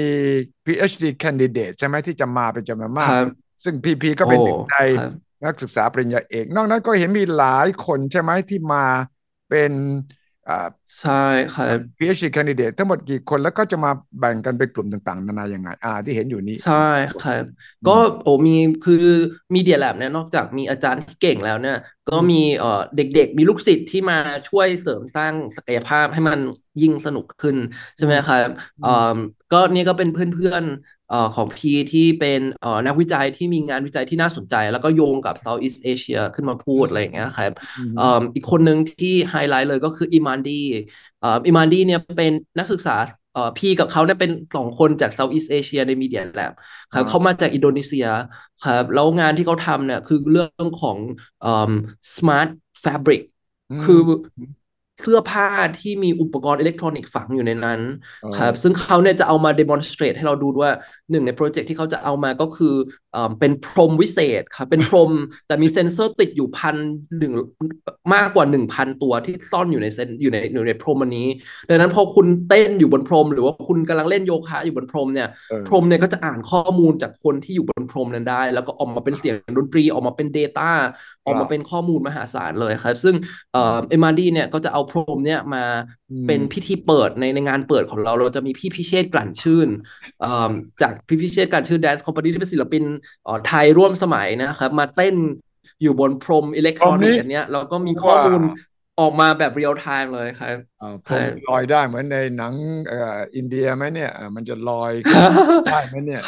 [0.67, 3.29] PhD candidate ใช่ไหมที่จะมาเป็นจำนวนมากครับ
[3.65, 5.13] ซึ่งพีพีก็เป็นหนึ่งในครับ
[5.45, 8.85] นักศึกษาปริญญาเอก นอกนั้นก็เห็นมีหลายคนใช่ไหมที่มา
[9.49, 9.73] เป็น
[10.47, 10.53] อ่า
[11.01, 11.13] ใช่
[11.53, 16.75] ครับ PhD candidate ทั้งหมดกี่คนแล้วก็จะมาแบ่งกันเป็นกลุ่มต่างๆ นานายังไงอ่าที่เห็นอยู่นี้ ใช่
[17.19, 17.45] ครับ
[17.85, 17.91] ก็
[18.23, 18.95] โอ้มีคือ
[19.55, 21.77] มีเดียแลบเนี่ยนอกจากมีอาจารย์ที่เก่งแล้วเนี่ย
[22.07, 24.17] ก็มีเอ่อเด็กๆ มีลูกศิษย์ที่มา
[24.49, 26.39] ช่วยเสริมสร้างศักยภาพให้มัน
[26.81, 27.57] ยิ่งสนุกขึ้น
[27.97, 28.49] ใช่ไหมครับ
[28.81, 28.89] เอ่อ
[29.51, 31.00] ก็นี่ก็เป็นเพื่อนๆเอ่อ
[31.35, 40.51] ของพีที่เป็นเอ่อนักวิจัยที่มีงานวิจัยที่น่าสนใจ แล้วก็โยงกับ Southeast Asia ขึ้นมาพูดอะไรอย่างเงี้ยครับอืมเอ่ออีกคนหนึ่งที่ไฮไลท์เลยก็คืออิมานดี
[41.21, 42.97] เอ่อ Irmandy เนี่ยเป็นนักศึกษา
[43.33, 46.53] เอ่อพี่กับเขาเนี่ยเป็นสองคนจาก Southeast Asia ใน Media Lab
[46.93, 48.07] ครับอ่าเขามาจากอินโดนีเซีย
[48.65, 50.99] ครับแล้วงานที่เขาทำเนี่ยคือเรื่องของ
[51.41, 51.73] เอ่อ
[52.17, 52.49] smart
[52.85, 53.21] fabric
[53.71, 54.01] อืมคือ
[55.01, 57.81] เสื้อผ้าที่มีอุปกรณ์อิเล็กทรอนิกส์ฝังอยู่ในนั้น
[58.25, 60.73] อ๋อครับซึ่งเขาเนี่ยจะเอามา demonstrate ให้เราดูว่า
[61.11, 62.75] หนึ่งใน project ที่เขาจะเอามาก็คือ
[63.13, 65.11] เอ่อเป็นพรมวิเศษครับเป็นพรม
[65.47, 66.77] แต่มีเซ็นเซอร์ติดอยู่พัน
[67.19, 67.33] หนึ่ง
[68.15, 71.29] มากกว่าหนึ่งพันตัวที่ซ่อนอยู่ในเซนอยู่ในอยู่ในพรมอันนี้
[71.69, 80.71] ดังนั้นพอคุณเต้นอยู่บนพรม หรือว่าคุณกำลังเล่นโยคะอยู่บนพรมเนี่ยเออพรมเนี่ยก็จะอ่านข้อมูลจากคนที่อยู่บนพรมนั้นได้ แล้วก็ออกมาเป็นเสียงดนตรีออกมาเป็น Data
[81.27, 83.15] ออกมาเป็นข้อมูลมหาศาลเลยครับ ซึ่ง
[83.53, 85.65] เอ่อ Irmandy เนี่ยก็จะเอาพรมเนี่ยมา
[86.27, 89.69] เป็นพิธีเปิดในในงานเปิดของเราเราจะมีพี่พิเชษกลั่นชื่น
[90.83, 92.85] จากพี่พิเชษกลั่นชื่น Dance Company ที่เป็นศิลปิน
[93.47, 95.15] ไทยร่วมสมัยนะครับมาเต้น
[95.83, 98.43] อยู่บนพรมอิเล็กทรอนิกส์อันเนี้ยแล้วก็มีข้อมูล
[99.01, 102.55] ออกมาแบบ real time เลยครับอ่าพรมลอยได้เหมือนในหนัง
[103.37, 104.93] อินเดียไหมเนี่ย มันจะลอย
[105.73, 106.21] ได้ไหมเนี่ย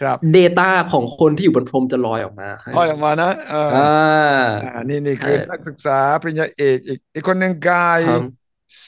[0.00, 8.22] ครับครับ Data ของคนที่อยู่บนพรมจะลอยออกมาครับลอยออกมานะเอออ่าอ่านี่นี่คือใช่นักศึกษาปริญญาเอกอีกอีกคนหนึ่ง Guy ครับ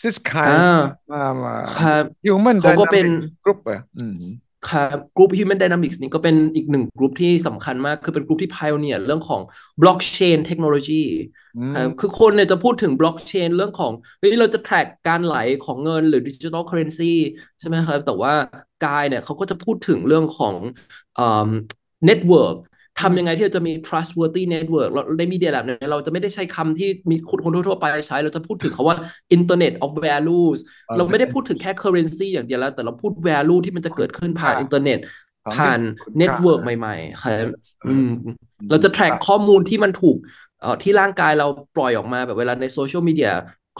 [0.00, 0.78] Zyskind อ่า
[1.12, 4.22] มามาครับ Human เขาก็เป็น Dynamics Group อะอืม
[4.64, 9.42] ครับกลุ่ม Human Dynamics นี่ก็เป็นอีกหนึ่งกลุ่มที่สำคัญมาก คือเป็นกลุ่มที่ pioneer เรื่องของ
[9.80, 11.02] blockchain technology
[11.56, 17.12] อืมครับคือคนเนี่ยจะพูดถึง blockchain เรื่องของเฮ้ยเราจะ track การไหลของเงินหรือ digital currency
[17.58, 18.32] ใช่ไหมครับ แต่ว่า
[18.80, 20.56] กายเนี่ยเขาก็จะพูดถึงเรื่องของ
[21.14, 21.50] เอ่อ
[22.08, 22.56] network
[23.00, 28.96] ทำยังไงที่เราจะมี trustworthy network เราใน media lab เนี่ยเราจะไม่ได้ใช้คำที่มีคนคนทั่วๆไปใช้ เราจะพูดถึงคาว่า
[29.36, 30.58] internet of values
[30.88, 34.98] อ่าเราไม่ได้พูดถึงแค่ currency อย่างเดียวแล้ว แต่เราพูด value ที่มันจะเกิดขึ้นผ่านค่ะอินเทอร์เน็ต
[35.44, 37.50] ของผ่านที่คุณค่า network ใหม่ๆครับเออ
[37.84, 38.06] อือืม
[38.70, 40.16] เราจะ track ข้อมูลที่มันถูก
[40.60, 43.30] เอ่อที่ร่างกายเราปล่อยออกมาแบบเวลาใน social media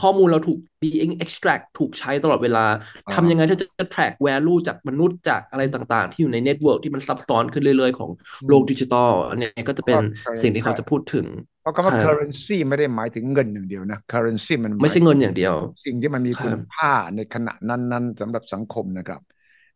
[0.03, 2.65] ข้อมูลเราถูก being extract ถูกใช้ตลอดเวลา
[3.07, 8.11] อ่าทำยังไงที่จะ track value จากมนุษย์จากอะไรต่างๆ ที่อยู่ใน network ที่มันซับซ้อนขึ้นเรื่อยๆ ของ
[8.49, 11.27] โลกดิจิตอลอันนี้ก็จะเป็นครับสิ่งที่เขาจะพูดถึง
[11.61, 19.21] เพราะคำว่าครับ currency ไม่ได้หมายถึงเงินอย่างเดียวนะ currency มันหายไม่ใช่เงินอย่างเดียว สิ่งที่มันมีครับคุณค่าในขณะนั้นๆสำหรับสังคมนะครับ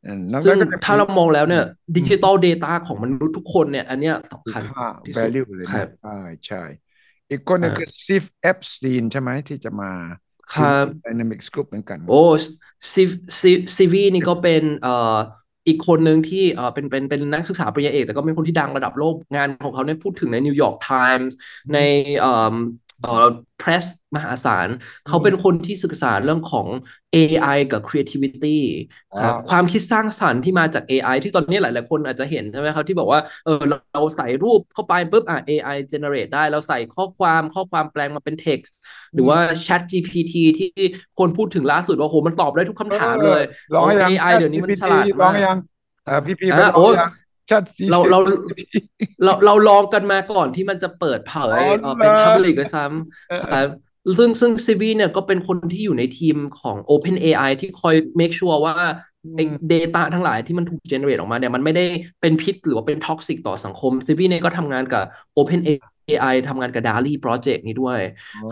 [0.07, 1.65] อืมนอกซึ่งนั้นก็จะถ้าเรามองแล้วเนี่ย
[1.97, 6.63] ดิจิตอล data ของมนุษย์ทุกคนเนี่ย อันเนี้ยสำคุณคัญค่าที่สุด value เลยครันะบใช่ใช่
[7.33, 9.93] อีกคนหนึงครับคือซีฟเอฟสตีนใช่ไหมที่จะมา
[10.53, 12.23] ครับไดนามิกส์กรุ๊ปเหมือนกัน โอ้
[12.95, 13.03] ซี
[13.41, 15.17] ซีซีวีนี่ก็เป็นเอ่อ
[15.69, 21.37] อีกคนหนึ่งที่เอ่อเป็นเป็นเป็นนักศึกษาปริญญาเอก แต่ก็เป็นคนที่ดังระดับโลกงานของเขาเนี่ยพูดถึงในนิวยอร์กไทมส์
[21.75, 21.79] ใน
[22.21, 22.55] เอ่อ
[23.03, 23.27] เอ่อ
[23.61, 23.85] press
[24.17, 24.69] มหาศาล
[25.07, 26.69] เขาเป็นคนที่ศึกษาเรื่องของ
[27.13, 28.59] AI กับ creativity
[29.21, 38.73] ครับว้าวความคิดสร้างสรรค์ที่มาจาก AI ที่ตอนนี้หลาย ๆ คนอาจจะเห็นใช่ไหมครับที่บอกว่าเออเราเราใส่รูปเข้าไปปุ๊บอะ AI generate ได้ เราใส่ข้อความข้อความแปลงมาเป็น text
[39.15, 40.69] หรือว่า Chat GPT ที่
[41.19, 43.43] คนพูดถึงล่าสุดว่าโหมันตอบได้ทุกคำถามเลย
[43.75, 45.59] ลองให้ยัง AI เดี๋ยวนี้มันฉลาดลองมากให้ยัง
[46.05, 47.09] เอ่อพี่พีอ่าไปลองโอ้ยัง
[47.51, 48.19] ชัดเราเรา
[49.25, 52.85] เราเราลองกันมาก่อนที่มันจะเปิดเผยอ๋อเอ่อเป็นเหรอ public ด้วยซ้
[53.29, 53.69] เออำครับ
[54.19, 58.75] ซึ่งซึ่งซีวีเนี่ยก็เป็นคนที่อยู่ในทีมของ OpenAI ที่คอย make sure ว่า
[59.37, 61.85] ไอ้ data ทั้งหลายที่มันถูก generate ออกมาเนี่ยมันไม่ได้
[62.21, 65.05] เป็นพิษหรือว่าเป็น toxic ต่อสังคมซีวีเนี่ยก็ทำงานกับ
[65.37, 68.01] OpenAI ทำงานกับ DALL-E project นี้ด้วย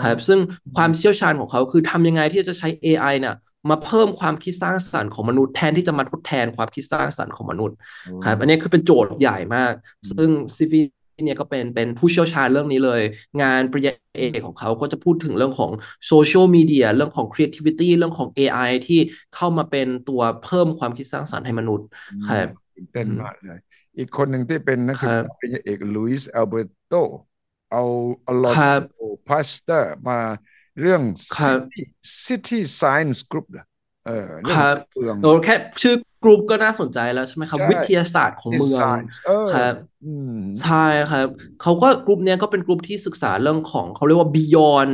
[0.02, 0.38] ครับซึ่ง
[0.76, 3.34] ความเชี่ยวชาญของเขาคือทำยังไงที่จะใช้ AI เนี่ย
[3.68, 7.76] มาเพิ่มความคิดสร้างสรรค์ของมนุษย์แทนที่จะมาทดแทนความคิดสร้างสรรค์ของมนุษย์
[8.24, 9.72] ครับอันนี้คือเป็นโจทย์ใหญ่มาก
[10.10, 10.80] ซึ่ง Ziv
[11.24, 13.02] เนี่ยก็เป็นเป็นผู้เชี่ยวชาญเรื่องนี้เลย
[13.42, 15.70] งานปริญญาเอกของเขาก็จะพูดถึงเรื่องของ
[16.06, 19.00] social media เรื่องของ creativity เรื่องของ AI ที่
[19.34, 21.86] เข้ามาเป็นตัวเพิ่มความคิดสร้างสรรค์ให้มนุษย์
[22.28, 23.58] ครับตื่นเต้นมากเลย
[23.98, 26.94] อีกคนหนึ่งที่เป็นนักศึกษาปริญญาเอก Luis Alberto
[27.72, 30.18] Alonso ครับ Pastor มา
[30.78, 31.02] เรื่อง
[31.36, 31.80] ครับ City
[32.26, 33.64] City Science Group เหรอ
[34.04, 40.76] เออเรื่อคงรับเมืองโอ้แค่ชื่อกลุ่มก็น่าสนใจแล้วใช่ไหมครับใช่วิทยาศาสตร์ของเมือง Science เออครับอืมใช่
[41.10, 41.26] ครับ
[41.58, 44.92] เขาก็กลุ่มเนี้ยก็เป็นกลุ่มที่ศึกษาเรื่องของเขาเรียกว่า beyond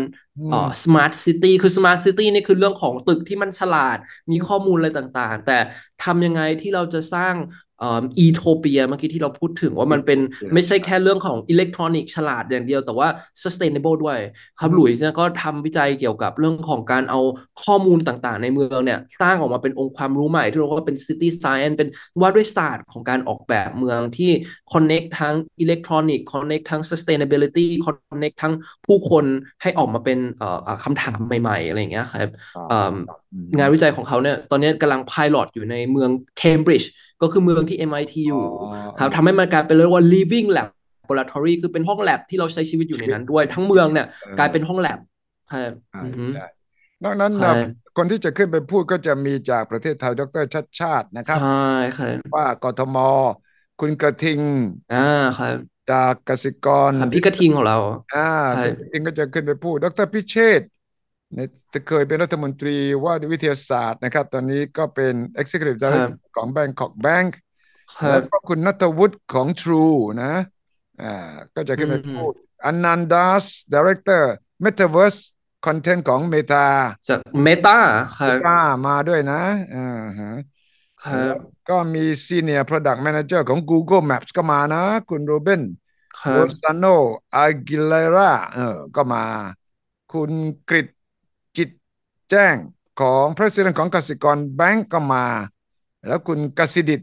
[0.48, 3.98] เอ่อ smart city คือ smart city นี่คือเรื่องของตึกที่มันฉลาด
[4.30, 5.58] มีข้อมูลอะไรต่างๆ แต่
[6.04, 7.34] ทำยังไงที่เราจะสร้าง
[7.65, 13.08] เอ่ออีโทเปียเมื่อกี้ที่เราพูดถึงว่ามันเป็น Utopia ไม่ใช่แค่เรื่องของอิเล็กทรอนิกส์ฉลาดอย่างเดียว แต่ว่า
[13.42, 14.18] sustainable ด้วย
[14.60, 17.20] ครับหลุยส์เนี่ยก็ทำวิจัยเกี่ยวกับเรื่องของการเอา
[17.64, 21.88] ข้อมูลต่างๆ ในเมืองเนี่ยสร้างออกมาเป็นองค์ความรู้ใหม่ ที่เราเรียกว่าเป็น city science เป็น
[22.20, 24.30] ว่าด้วยศาสตร์ของการออกแบบเมืองที่
[24.72, 28.54] connect ทั้งอิเล็กทรอนิกส์ connect ทั้ง sustainability connect ทั้ง
[28.86, 29.24] ผู้คน
[29.62, 32.28] ให้ออกมาเป็นเอ่อเอ่อคำถามใหม่ ๆ อะไรอย่างเงี้ยครับ
[32.68, 32.94] เอ่อ
[33.58, 36.90] งานวิจัยของเขาเนี่ยตอนนี้กำลังพายลอตอยู่ในเมืองเคมบริดจ์
[37.22, 38.44] ก็คือเมืองที่ MIT อยู่อ๋อ
[38.98, 44.98] ครับทำให้มันกลายเป็นเรียกว่า living laboratory คือเป็นห้องแลบที่เราใช้ชีวิตอยู่ในนั้นด้วย ทั้งเมืองเนี่ยเออกลายเป็นห้องแลบ
[45.50, 46.40] ครับอ่าอือฮึได้
[47.02, 47.56] นอกนั้นครันะบ
[47.96, 51.46] คนที่จะขึ้นไปพูดก็จะมีจากประเทศไทยดรชัดชาตินะครับใช่
[51.96, 52.96] ครับว่ากทม
[53.78, 54.42] คุณกระทิง
[54.90, 54.96] อ่า
[55.36, 55.56] ครับ
[55.88, 57.76] จากกสิกรครับพี่กระทิงของเรา
[58.12, 58.18] อ่า
[58.50, 60.68] ใช่คุณกระทิงก็จะขึ้นไปพูด ดรพิเชษฐ์
[61.34, 61.48] เนี่ย
[61.88, 67.30] เคยเป็นรัฐมนตรีว่าด้วยวิทยาศาสตร์นะครับ ตอนนี้ก็เป็น Executive ครับ Director ของ Bangkok Bank
[68.00, 70.32] ครัแล้วบก็คุณนัทวุฒิของ True นะ
[71.02, 72.32] อ่าก็จะขึ้นไปอืมพูด
[72.64, 74.24] อนันดัส Director
[74.64, 75.20] Metaverse
[75.66, 76.66] Content ของ Meta
[77.08, 77.78] จากเมตา
[78.18, 79.42] ครับกล้ามาด้วยนะ
[79.74, 80.34] อ่าฮะ
[81.04, 81.36] ครัแล้บว
[81.68, 85.62] ก็มี Senior Product Manager ของ Google Maps ก็มานะ คุณโรเบน
[86.20, 86.84] ครัโรบซานโน
[87.34, 89.24] อากิเลราเออก็มา
[90.12, 90.30] คุณ
[90.68, 90.95] กริตจิต
[92.30, 92.54] แจ้ง
[93.00, 95.26] ของ President ของกสิกรแบงก์ก็มา
[96.06, 97.00] แล้วคุณกสิดิต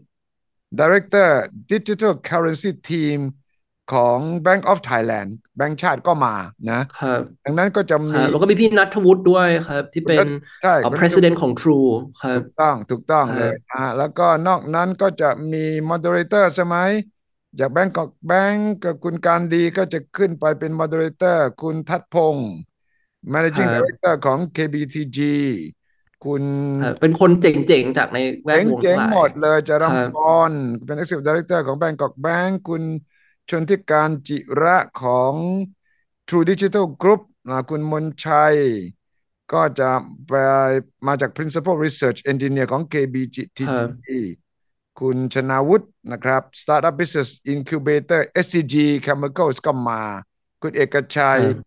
[0.80, 1.30] Director
[1.72, 3.20] Digital Currency Team
[3.94, 6.36] ของ Bank of Thailand แบงก์ชาติก็มา
[6.72, 10.28] นะครับดังนั้นก็จะคมีรับแล้วก็มีพี่นัทวุฒิด้วยครับ ที่เป็น
[10.64, 11.90] ใช่เอ่อคุณ president ของ True
[12.22, 16.78] ครับถูกต้องถูกต้องครับเลยอ่าแล้วก็นอกนั้นก็จะมี moderator ใช่ไหม
[17.60, 22.50] จากแบงก์กอกแบงก์กับคุณการดีก็จะขึ้นไปเป็น moderator คุณทัดพงศ์
[23.34, 25.20] managing ครับ director ของ KBTG
[26.26, 26.44] คุณ
[26.84, 30.18] ครับเป็นคนเจ๋งๆ จากในแวดวงเจ๋ทั้งงหลาๆหมยดเลยจะครับรำพ
[30.50, 30.52] ร
[30.86, 32.84] เป็น executive director ของ Bangkok Bank คุณ
[33.50, 35.34] ชนทิการจิระของ
[36.28, 38.56] True Digital Group นะคุณมนชัย
[39.54, 39.90] ก็จะ
[40.28, 40.34] ไป
[41.08, 43.90] มาจาก Principal Research Engineer ของ KBTG ครับ
[45.00, 50.02] คุณชนาวุฒินะครับ Startup Business Incubator SCG Chemicals ก็มา
[50.62, 51.58] คุณเอกชัยครับ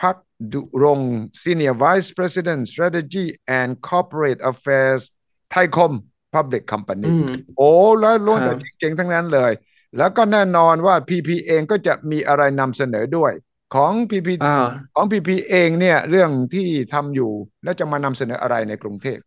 [0.00, 0.16] พัก
[0.52, 3.26] ดุรงค์ Senior Vice President Strategy
[3.58, 5.02] and Corporate Affairs
[5.50, 5.92] ไทยคม
[6.34, 7.24] Public Company อืม
[7.56, 9.52] โอ้แล้วล้วนครัแต่บเจ๋งๆทั้งนั้นเลย
[9.98, 13.32] แล้วก็แน่นอนว่า PP เองก็จะมีอะไรนำเสนอด้วย
[13.74, 17.32] ของ PP อ่าของ PP เองเนี่ยเรื่องที่ทำอยู่
[17.64, 19.18] แล้วจะมานำเสนออะไรในกรุงเทพ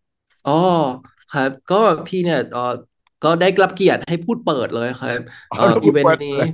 [0.45, 0.51] อ๋อ
[1.29, 1.75] ครับ ก็
[2.07, 2.61] พี่เนี่ยเอ่อ
[3.21, 6.49] ก็ได้รับเกียรติให้พูดเปิดเลยครับอ๋อเอ่อแล้วพูอีดเวนเปิดต์นี้เลย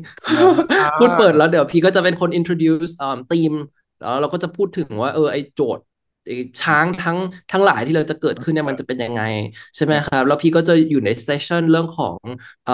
[0.77, 3.51] อ่าพูดเปิดแล้วเดี๋ยวพี่ก็จะเป็นคน introduce อ่าทีม
[3.99, 5.83] แล้วเราก็จะพูดถึงว่าเออไอโจทย์
[6.27, 6.31] ไอ
[6.61, 7.17] ช้างทั้ง
[7.51, 9.21] ทั้งหลายที่เราจะเกิดขึ้นเนี่ยมันจะเป็นยังไง
[9.75, 12.17] ใช่ไหมครับ แล้วพี่ก็จะอยู่ในเซสชันเรื่องของ
[12.63, 12.73] เอ่อ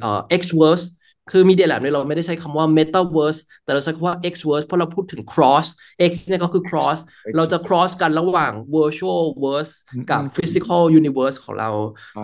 [0.00, 0.84] เอ่อ X verse
[1.30, 5.66] คือ Media Lab เนี่ยเราไม่ได้ใช้คำว่า Metaverse แต่เราใช้คำว่า Xverse เพราะเราพูดถึง cross
[6.10, 6.98] X เนี่ยก็คือ cross
[7.36, 9.72] เราจะ cross กันระหว่าง virtual verse
[10.10, 11.70] กับ physical universe ของเรา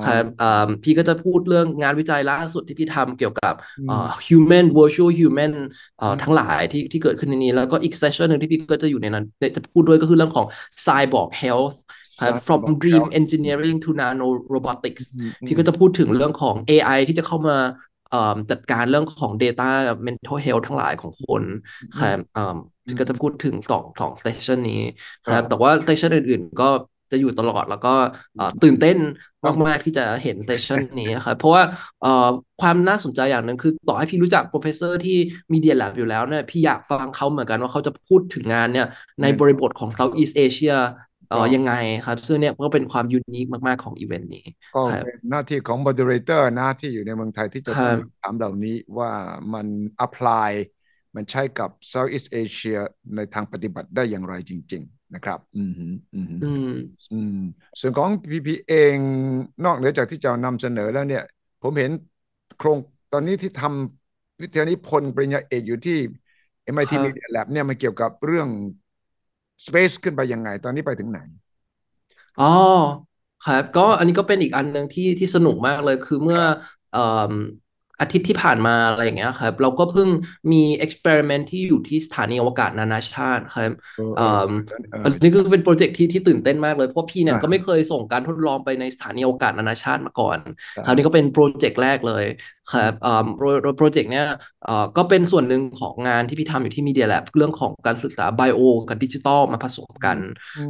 [0.06, 0.24] ครับ
[0.82, 3.54] พี่ก็จะพูดเรื่องงานวิจัยล่าสุดที่พี่ทำเกี่ยวกับ
[4.28, 5.52] human virtual human
[6.22, 9.24] ทั้งหลายที่ที่เกิดขึ้นในนี้ แล้วก็อีก session หนึ่งที่พี่ก็จะอยู่ในนั้น
[9.56, 10.46] จะพูดด้วยก็คือเรื่องของ
[10.86, 11.76] cyborg health
[12.46, 15.04] from dream engineering to nano robotics
[15.46, 17.56] พี่ก็จะพูดถึงเรื่องของ AI ที่จะเข้ามา
[18.50, 19.70] จัดการเรื่องของ Data
[20.06, 21.42] Mental Health ทั้งหลายของคน
[22.00, 22.18] ครับ
[22.86, 24.82] พี่ก็จะพูดถึงสองสองเซสชันนี้
[25.34, 26.68] ครับแต่ว่าเซสชันอื่น ๆ ก็
[27.10, 27.94] จะอยู่ตลอดแล้วก็
[28.62, 28.98] ตื่นเต้น
[29.66, 31.62] มาก ๆ ที่จะเห็น session นี้ครับเพราะว่า
[32.60, 35.18] ความน่าสนใจอย่างหนึ่งคือต่อให้พี่รู้จัก professor ที่
[35.52, 38.86] Media Lab อยู่แล้วเนี่ยพี่อยากฟังเขาเหมือนกันว่าเขาจะพูดถึงงานเนี่ย
[39.22, 40.76] ในบริบทของ Southeast Asia
[41.32, 41.72] อ๋อยังไง
[42.04, 47.72] ครับ ซึ่งเนี่ยก็เป็นความ unique มากๆของอีเวนต์นี้ ก็เป็นหน้าที่ของ moderator นะที่อยู่ในเมืองไทยที่จะ
[48.20, 49.10] ถามเหล่านี้ว่า
[49.54, 49.66] มัน
[50.06, 50.50] apply
[51.16, 52.78] มันใช้กับ Southeast Asia
[53.16, 55.72] ในทางปฏิบัติได้อย่างไรจริง ๆ นะครับ อืม
[56.14, 56.26] อืม
[57.12, 57.36] อืม
[57.80, 58.96] ส่วนของพีพีเอง
[59.64, 61.24] นอกเหนือจากที่จะนำเสนอแล้วเนี่ย
[61.62, 61.90] ผมเห็น
[62.58, 62.78] โครง
[63.12, 65.98] ตอนนี้ที่ทำวิทยานิพนธ์ปริญญาเอกอยู่ที่
[66.64, 68.48] MIT Media Lab เนี่ยมันเกี่ยวกับเรื่อง
[69.66, 71.18] Space ขึ้นไปยังไง ตอนนี้ไปถึงไหน
[72.38, 72.44] อ๋อ
[73.42, 76.40] ครับก็อันนี้ก็เป็นอีกอันหนึ่งที่ที่สนุกมากเลยคือเมื่อ
[78.02, 80.08] อาทิตย์ที่ผ่านมาอะไรอย่างเงี้ยครับ เราก็เพิ่ง
[80.52, 83.72] มี experiment ที่อยู่ที่สถานีอวกาศนานาชาติครับ
[85.04, 90.38] อันนี้ก็เป็นโปรเจกต์ที่ที่ตื่นเต้นมากเลย เพราะพี่เนี่ยก็ไม่เคยส่งการทดลองไปในสถานีอวกาศนานาชาติมาก่อน
[90.84, 92.24] คราวนี้ก็เป็นโปรเจกต์แรกเลย
[92.72, 92.92] ครับ
[93.76, 94.26] โปรเจกต์เนี้ย
[94.96, 100.18] ก็เป็นส่วนหนึ่งของงานที่พี่ทำอยู่ที่ Media Lab เรื่องของการศึกษา bio กับดิจิตอลมาผสมกัน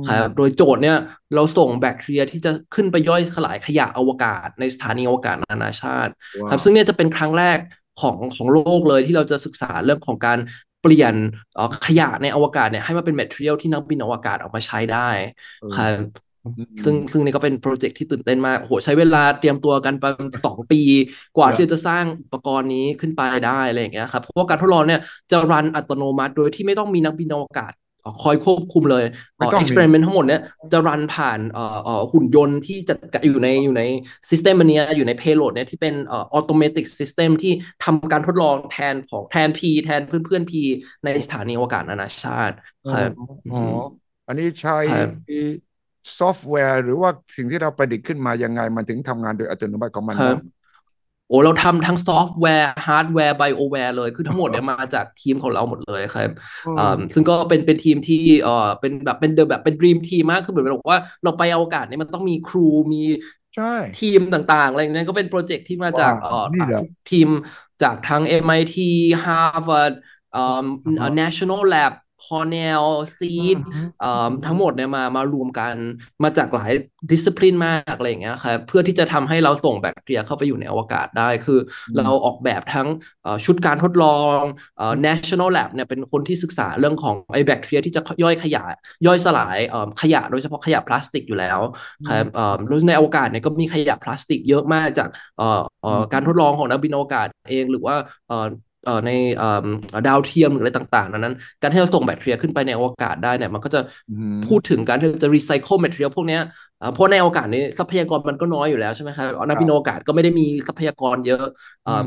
[0.09, 0.97] ครับโดยโจทย์เนี้ย
[1.35, 6.13] เราส่งแบคทีเรียที่จะขึ้นไปย่อยสลายขยะอวกาศในสถานีอวกาศนานาชาติ
[6.51, 7.59] ครับซึ่งเนี่ยจะเป็นครั้งแรก
[8.01, 10.39] ของของโลกเลยที่เราจะศึกษาเรื่องของการ
[10.81, 11.15] เปลี่ยน
[11.87, 15.11] ขยะในอวกาศเนี่ยให้มาเป็น material ที่นักบินอวกาศออกมาใช้ได้
[15.75, 15.93] ครับ
[16.85, 20.81] ซึ่งซึ่งนี่ก็เป็นโปรเจกต์ที่ตื่นเต้นมากโหใช้เวลาเตรียมตัวกันประมาณสองปี
[21.37, 25.01] กว่าที่จะสร้างอุปกรณ์นี้ขึ้นไปได้อะไรอย่างเงี้ยครับเพราะว่าการทดลองเนี่ย
[25.31, 27.73] จะ run อัตโนมัติโดยที่ไม่ต้องมีนักบินอวกาศ
[28.23, 29.05] คอยควบคุมเลย
[29.59, 30.41] experiment ทั้งหมดเนี้ย
[30.73, 32.95] จะ run ผ่านเอ่อหุ่นยนต์ที่จะ
[33.27, 33.83] อยู่ในอยู่ใน
[34.31, 37.53] system อันนี้อยู่ใน payload เนี่ยที่เป็นเอ่อ automatic system ที่
[37.85, 40.63] ทำการทดลองแทนของแทนพี่แทนเพื่อนเพื่อนพี่
[41.05, 42.57] ในสถานีอวกาศนานาชาติ
[42.93, 43.11] ครับ
[43.51, 43.57] อ๋อ
[44.27, 44.79] อันนี้ใช้
[46.19, 50.19] ซอฟต์แวร์หรือว่าสิ่งที่เราประดิษฐ์ขึ้นมายังไงมันถึงทำงานโดยอัตโนมัติของมัน
[51.27, 56.31] โอ้เราทำทั้ง software hardware bioware เลย คือทั้งหมดเนี่ยมาจากทีมของเราหมดเลยครับ
[56.77, 62.99] อ่าซึ่งก็เป็นเป็นทีมที่เอ่อเป็นแบบเป็น dream แบบเป็น dream team มากคือเหมือนบอกว่าเราไปอวกาศเนี่ยมันต้องมี crew มี
[63.95, 66.47] ทีมต่างๆ อะไรนี้ก็เป็นโปรเจกต์ที่มาจากเอ่อ
[67.11, 67.29] ทีม
[67.83, 68.89] จากทั้ง MIT
[69.25, 69.93] Harvard
[70.31, 70.39] เอ่อ
[71.21, 71.93] National Lab
[72.25, 72.83] Cornell
[73.17, 73.59] Seed
[74.47, 75.75] ทั้งหมดเนี่ยมามารวมกัน
[76.23, 76.73] มาจากหลาย
[77.11, 81.59] discipline มากอะไรอย่างเงี้ยครับเพื่อที่จะทำให้เราส่งแบคทีเรียเข้าไปอยู่ในอวกาศได้คือ
[81.99, 82.89] เราออกแบบทั้ง
[83.45, 84.39] ชุดการทดลอง
[85.07, 88.63] national lab เนี่ยเป็นคนที่ศึกษาเรื่องของไอแบคทีเรียที่จะย่อยขยะ
[89.07, 89.59] ย่อยสลาย
[90.03, 91.59] ขยะโดยเฉพาะขยะพลาสติกอยู่แล้ว
[92.09, 92.27] ครับ
[92.89, 95.09] ในอวกาศเนี่ยก็มีขยะพลาสติกเยอะมากจาก
[96.13, 97.95] การทดลองของนักบินอวกาศเองหรือว่า
[99.07, 99.11] ใน
[100.07, 103.81] ดาวเทียมหรืออะไรต่างๆ นั้น การที่เราส่งแบคทีเรียขึ้นไปในอวกาศได้เนี่ยมันก็จะ
[104.49, 106.39] พูดถึงการที่จะ recycle material พวกนี้
[106.95, 111.45] เพราะในอวกาศนี้ทรัพยากรมันก็น้อยอยู่แล้วใช่ไหมครับนักบินอวกาศก็ไม่ได้มีทรัพยากรเยอะ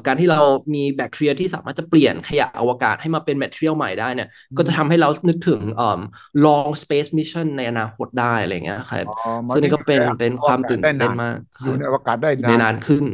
[0.07, 0.39] การที่เรา
[0.75, 5.61] มีแบคทีเรียที่สามารถจะเปลี่ยนขยะอวกาศให้มาเป็นแมทเทียลใหม่ได้เนี่ยก็จะทำให้เรานึกถึง
[6.45, 9.05] long space mission ในอนาคตได้อะไรเงี้ยครับ
[9.51, 12.29] ซึ่งนี่ก็เป็นเป็นความตื่นเต้นมากอยู่ในอวกาศได้
[12.61, 13.05] นานขึ้น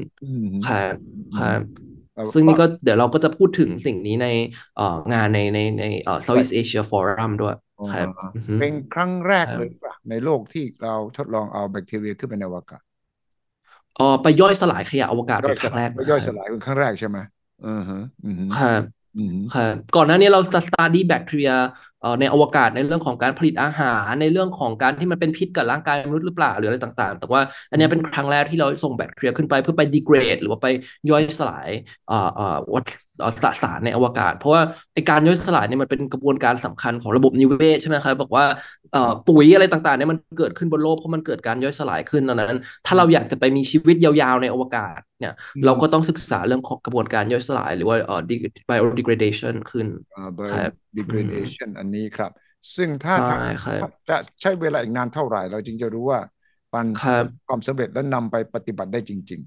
[0.67, 0.95] ครับ
[1.37, 1.90] ครับ
[2.33, 4.27] ซึ่งนี่ก็เดี๋ยวเราก็จะพูดถึงสิ่งนี้ใน
[5.13, 5.85] งานในในใน
[6.25, 7.55] Southeast Asia Forum ด้วย
[7.93, 8.07] ครับ
[8.59, 12.81] เป็นครั้งแรกเลยป่ะในโลกที่เราทดลองเอาแบคทีเรียขึ้นไปในอวกาศ
[13.99, 17.17] อ๋อไปย่อยสลายขยะอวกาศเป็นครั้งแรกไปย่อยสลายเป็นครั้งแรกใช่ไหม
[17.67, 18.01] อือฮะ
[18.57, 18.81] ครับ
[19.55, 21.53] ครับก่อนหน้านี้เราจะ study แบคทีเรีย
[22.19, 27.41] ในอวกาศในเรื่องของการผลิตอาหารในเรื่องของการที่มันเป็นพิษกับร่างกายมนุษย์หรือเปล่าหรืออะไรต่างๆ แต่ว่า
[27.71, 30.67] อันนี้เป็นครั้งแรกที่เราส่งแบคทีเรียขึ้นไปเพื่อไปดีเกรด หรือว่าไป
[31.09, 31.69] ย่อยสลาย
[32.73, 32.85] วัต
[33.43, 34.61] สสารในอวกาศ เพราะว่า
[34.93, 38.45] ไอการย่อยสลายเนี่ยมันเป็นกระบวนการสำคัญของระบบนิเวศใช่ไหมครับบอกว่า
[39.29, 45.33] ปุ๋ยอะไรต่างๆเนี่ยมันเกิดขึ้นบนโลกเพราะมันเกิดการย่อยสลายขึ้นดังนั้น ถ้าเราอยากจะไปมีชีวิตยาวๆในอวกาศเนี่ย
[45.65, 47.95] เราก็ต้องศึกษาเรื่องของกระบวนการย่อยสลาย หรือว่า
[48.69, 49.87] biodegradation ขึ้น
[50.95, 52.31] biodegradation อันนี้ครับ
[52.75, 53.17] ซึ่งถ้า
[54.09, 56.19] จะใช้เวลาอีกนานเท่าไหร่ เราจึงจะรู้ว่า
[56.73, 56.87] มัน
[57.47, 59.41] ความสำเร็จและนำไปปฏิบัติได้จริง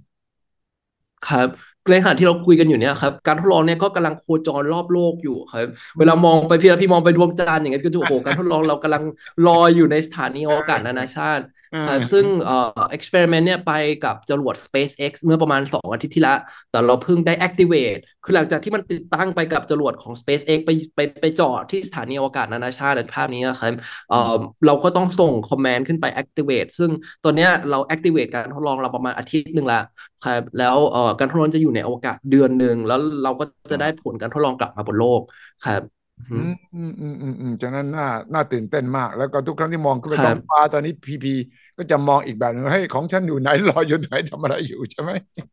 [0.61, 1.49] ๆ ครับ
[1.91, 5.67] ในขณะที่เราคุยกันอยู่เนี่ยครับการทดลองเนี่ยก็กำลังโคจรรอบโลกอยู่ครับ
[5.99, 9.03] เวลามองไปพี่พี่มองไปดวงจันทร์อย่างเงี้ยก็จะโอ้โหการทดลองเรากำลัง
[9.47, 11.45] ลอยอยู่ในสถานีอวกาศนานาชาติ
[11.89, 13.73] ครับซึ่งเอ่อ experiment เนี่ยไป
[14.05, 16.39] กับจรวด SpaceX เมื่อประมาณ 2 อาทิตย์ที่แล้ว
[16.71, 23.73] แต่เราเพิ่งได้ activate คือหลังจากที่มันติดตั้งไปกับจรวดของ SpaceX ไปไปไปจอดที่สถานีอวกาศนานาชาติในภาพนี้นะครับ
[24.11, 24.35] เอ่อ
[24.67, 26.91] เราก็ต้องส่ง command ขึ้นไป activate ซึ่ง
[27.23, 29.81] ตัวเนี้ยเรา activate การทดลองเราประมาณอาทิตย์หนึ่งละ
[30.25, 35.21] ครับแล้วเอ่อการทดลองจะอยู่ในอวกาศเดือนหนึ่งแล้วเราก็จะได้ผลการทดลองกลับมาบนโลก
[35.67, 35.83] ครับ
[36.31, 41.35] อืมอืมอืมอืมอืมฉะนั้นน่าน่าตื่นเต้นมาก แล้วก็ทุกครั้งที่มองขึ้นไปท้องฟ้าตอนนี้พีพี
[41.77, 45.11] ก็จะมองอีกแบบนึงเฮ้ยของฉันอยู่ไหนรออยู่ไหนทำอะไรอยู่ใช่ไหม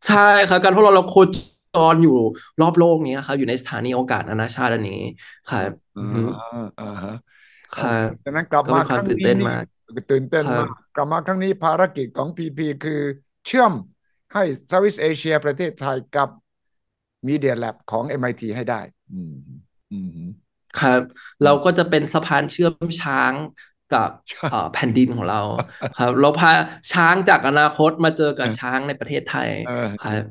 [0.08, 1.16] ใช่ครับการทดลองเราโค
[1.76, 2.18] จรอยู่
[2.62, 5.02] รอบโลกนี้ครับอยู่ในสถานีอวกาศนานาชาติอันนี้
[5.50, 7.16] ครับอ่าอ่าฮะ
[7.74, 7.88] ครับ
[8.24, 9.64] ฉะนั้นกลับมาครั้งนี้ตื่นเต้นมาก
[10.12, 13.02] ตื่นเต้นมากกลับมาครั้งนี้ภารกิจของพีพีคือ
[13.48, 13.74] เชื่อม
[14.34, 16.30] ให้เซาท์อีสเอเชียประเทศไทยกับ
[17.28, 18.82] มีเดียแลบของ MIT ให้ได้
[19.14, 19.34] อืม
[19.92, 20.20] อืม
[20.80, 21.02] ครับ
[21.44, 23.34] เราก็จะเป็นสะพานเชื่อมช้าง
[23.90, 24.10] กับ
[24.74, 25.42] แผ่นดินของเรา
[25.98, 26.52] ครับ เราพา
[26.92, 29.50] ช้างจากอนาคตมาเจอกับช้างในประเทศไทย
[30.02, 30.24] ครับ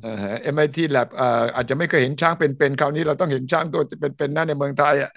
[0.42, 1.08] เอ็มไอทีแลบ
[1.54, 5.10] อาจจะไม่เคยเห็นช้างเป็นๆคราวนี้เราต้องเห็นช้างตัวเป็นๆนั่นในเมืองไทยอะ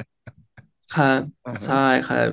[0.92, 1.20] ครับ
[1.66, 1.76] ใช่
[2.06, 2.28] ครับ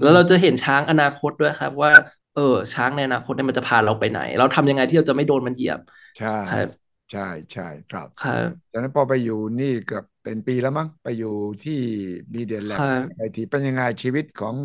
[0.00, 1.92] แล้วเราจะเห็นช้างอนาคตด้วยครับว่า
[2.36, 5.80] เออช้างในอนาคตเนี่ยมันจะพาเราไปไหน เราทำยังไงที่เราจะไม่โดนมันเหยียบ
[6.16, 6.68] ใช่ครับ
[7.10, 7.20] ใช่
[7.52, 11.28] ใช่ครับครับจากนั้นพอไปอยู่นี่เกือบเป็นปีแล้วมั้งไปอยู่
[11.62, 11.72] ที่
[12.32, 12.82] บีเดียนแลบ
[13.16, 14.56] ไอทีเป็นยังไงชีวิตของ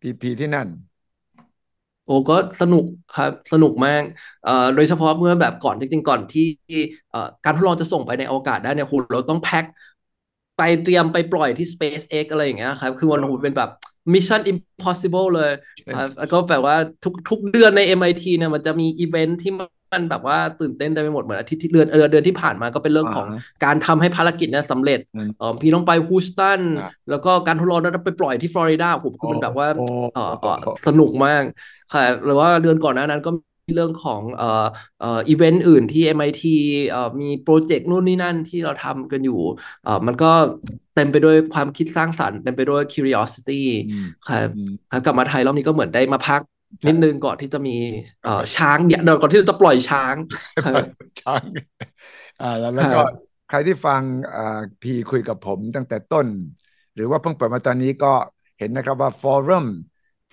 [0.00, 0.68] พีพีที่นั่น
[2.04, 2.84] โอ้ก็สนุก
[3.16, 4.02] ครับ สนุกมาก
[4.42, 6.42] เอ่อโดยเฉพาะเมื่อแบบก่อนจริงๆก่อนที่
[7.10, 9.64] เอ่อการทดลองจะส่งไปในอวกาศได้เนี่ยคุณเราต้องแพ็ค
[10.56, 13.70] ไปเตรียมไปปล่อยที่ SpaceX อะไรอย่างเงี้ยครับ คือมันเป็นแบบ
[14.12, 15.50] Mission Impossible เลย
[15.98, 23.26] ครับแล้วก็แบบว่าทุกทุกเดือนใน MIT เนี่ยมันจะมีอีเวนท์ที่มันแบบว่าตื่นเต้นได้ไปหมดเหมือนอาทิตย์ที่เดือนเออเดือนที่ผ่านมาก็เป็นเรื่องของ
[23.64, 24.98] การทำให้ภารกิจเนี่ยสำเร็จ
[25.38, 26.60] เออพี่ต้องไปฮูสตัน
[27.10, 29.68] แล้วก็การทดลองนั้นไปปล่อยที่ฟลอริดาผมคือมันแบบว่า
[30.14, 30.32] เออ
[30.86, 31.42] สนุกมาก
[31.92, 33.30] ค่ะหรือว่าเดือนก่อนหน้านั้นก็
[33.74, 34.46] เรื่องของเอ่อ
[35.00, 36.48] เอ่ออีเวนต์อื่นที่ MIT
[36.90, 39.40] เอ่อมีโปรเจกต์นู่นนี่นั่นที่เราทำกันอยู่
[39.82, 40.26] เอ่อมันก็
[40.94, 43.52] เต็มไปด้วยความคิดสร้างสรรค์เต็มไปด้วย curiosity
[44.26, 46.40] ครับกลับมาไทยรอบนี้ก็เหมือนได้มาพัก
[46.86, 47.76] นิดนึงก่อนที่จะมี
[48.24, 50.16] เอ่อช้างเนี่ยเดี๋ยวก่อนที่จะปล่อยช้าง
[51.20, 51.42] ช้าง
[52.40, 52.46] อ่า
[52.76, 52.98] แล้วก็
[53.48, 54.02] ใครที่ฟัง
[54.34, 56.26] อ่าพีคุยกับผมตั้งแต่ต้น
[56.94, 58.12] หรือว่าเพิ่งเปิดมาตอนนี้ก็
[58.58, 59.66] เห็นนะครับว่าฟอรัม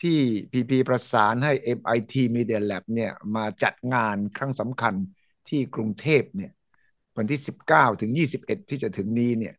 [0.01, 0.19] ที่
[0.51, 4.93] พีพีประสานให้ MIT Media Lab เนี่ยมาจัดงานครั้งสำคัญ
[5.49, 6.51] ที่กรุงเทพเนี่ย
[7.17, 7.39] วันที่
[7.71, 9.55] 19 ถึง 21 ที่จะถึงนี้เนี่ย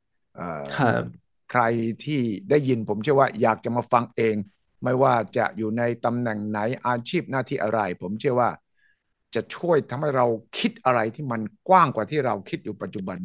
[1.50, 1.62] ใคร
[2.04, 2.20] ที่
[2.50, 4.36] ได้ยินผมเชื่อว่าอยากจะมาฟังเอง
[4.84, 8.50] ไม่ว่าจะอยู่ในตำแหน่งไหนอาชีพหน้าที่อะไร ผมเชื่อว่า
[9.34, 10.26] จะช่วยทำให้เรา
[10.58, 13.18] คิดอะไรที่มันกว้างกว่าที่เราคิดอยู่ปัจจุบัน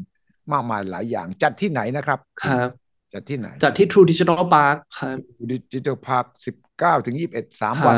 [0.51, 2.69] มากมายหลายอย่างจัดที่ไหนนะครับ ครับ
[3.13, 7.95] จัดที่ไหน จัดที่ True Digital Park ครับ True Digital Park สิบ เก้าถึงยี่สิบเอ็ดสามวัน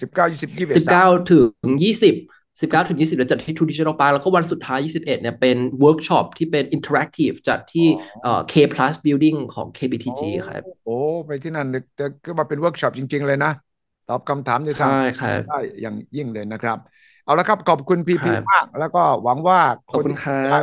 [0.00, 1.40] สิบเก้ายี่สิบยี่สิบสิบเก้าถึ
[1.70, 2.14] งยี่สิบ
[2.60, 7.86] สิบเก้าถึงยี่สิบแล้วจัดที่ True Digital Park แล้วก็วันสุดท้ายยี่สิบเอ็ดเนี่ยเป็นเวิร์กช็อปที่เป็น interactive จัดที่
[8.22, 10.96] เอ่อ K Plus Building ของ KBTG ครับโอ้
[11.26, 11.66] ไปที่นั่น
[11.98, 13.52] จะก็มาเป็นเวิร์กช็อปจริง ๆ เลยนะ
[14.08, 16.78] ตอบคำถามได้ใช่ครับได้อย่างยิ่งเลยนะครับ
[17.24, 19.60] เอาละครับขอบคุณพี่พีมาก แล้วก็หวังว่า
[19.92, 20.04] คน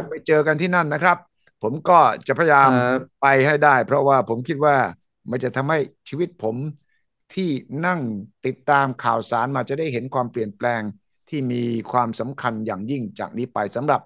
[0.10, 1.18] ไปเจอกันที่นั่นนะครับ
[1.64, 2.70] ผมก็จะพยายาม
[3.22, 4.76] ไปให้ได้ เพราะว่าผมคิดว่า
[5.32, 5.80] มันจะทำให้
[6.10, 6.56] ชีวิตผม
[7.36, 7.50] ที่
[7.86, 8.02] นั่ง
[8.46, 10.82] ติดตามข่าวสารมาจะได้เห็นความเปลี่ยนแปลง
[11.30, 14.02] ที่มีความสำคัญอย่างยิ่งจากนี้ไปสำหรับ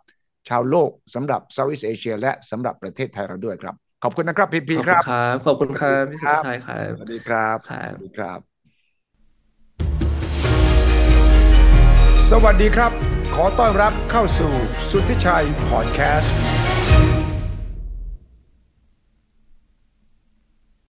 [0.49, 5.03] ชาวโลกสำหรับเซาท์อีสเอเชียและสำหรับประเทศไทยเราด้วยครับ ขอบคุณนะครับพี่พีครับ
[5.45, 8.39] ขอบคุณครับพี่สุชัยครับสวัสดีครับสวัสดีครับ
[12.29, 12.91] สวัสดีครับ
[13.35, 14.51] ขอต้อนรับเข้าสู่
[14.89, 16.37] สุทธิชัยพอดแคสต์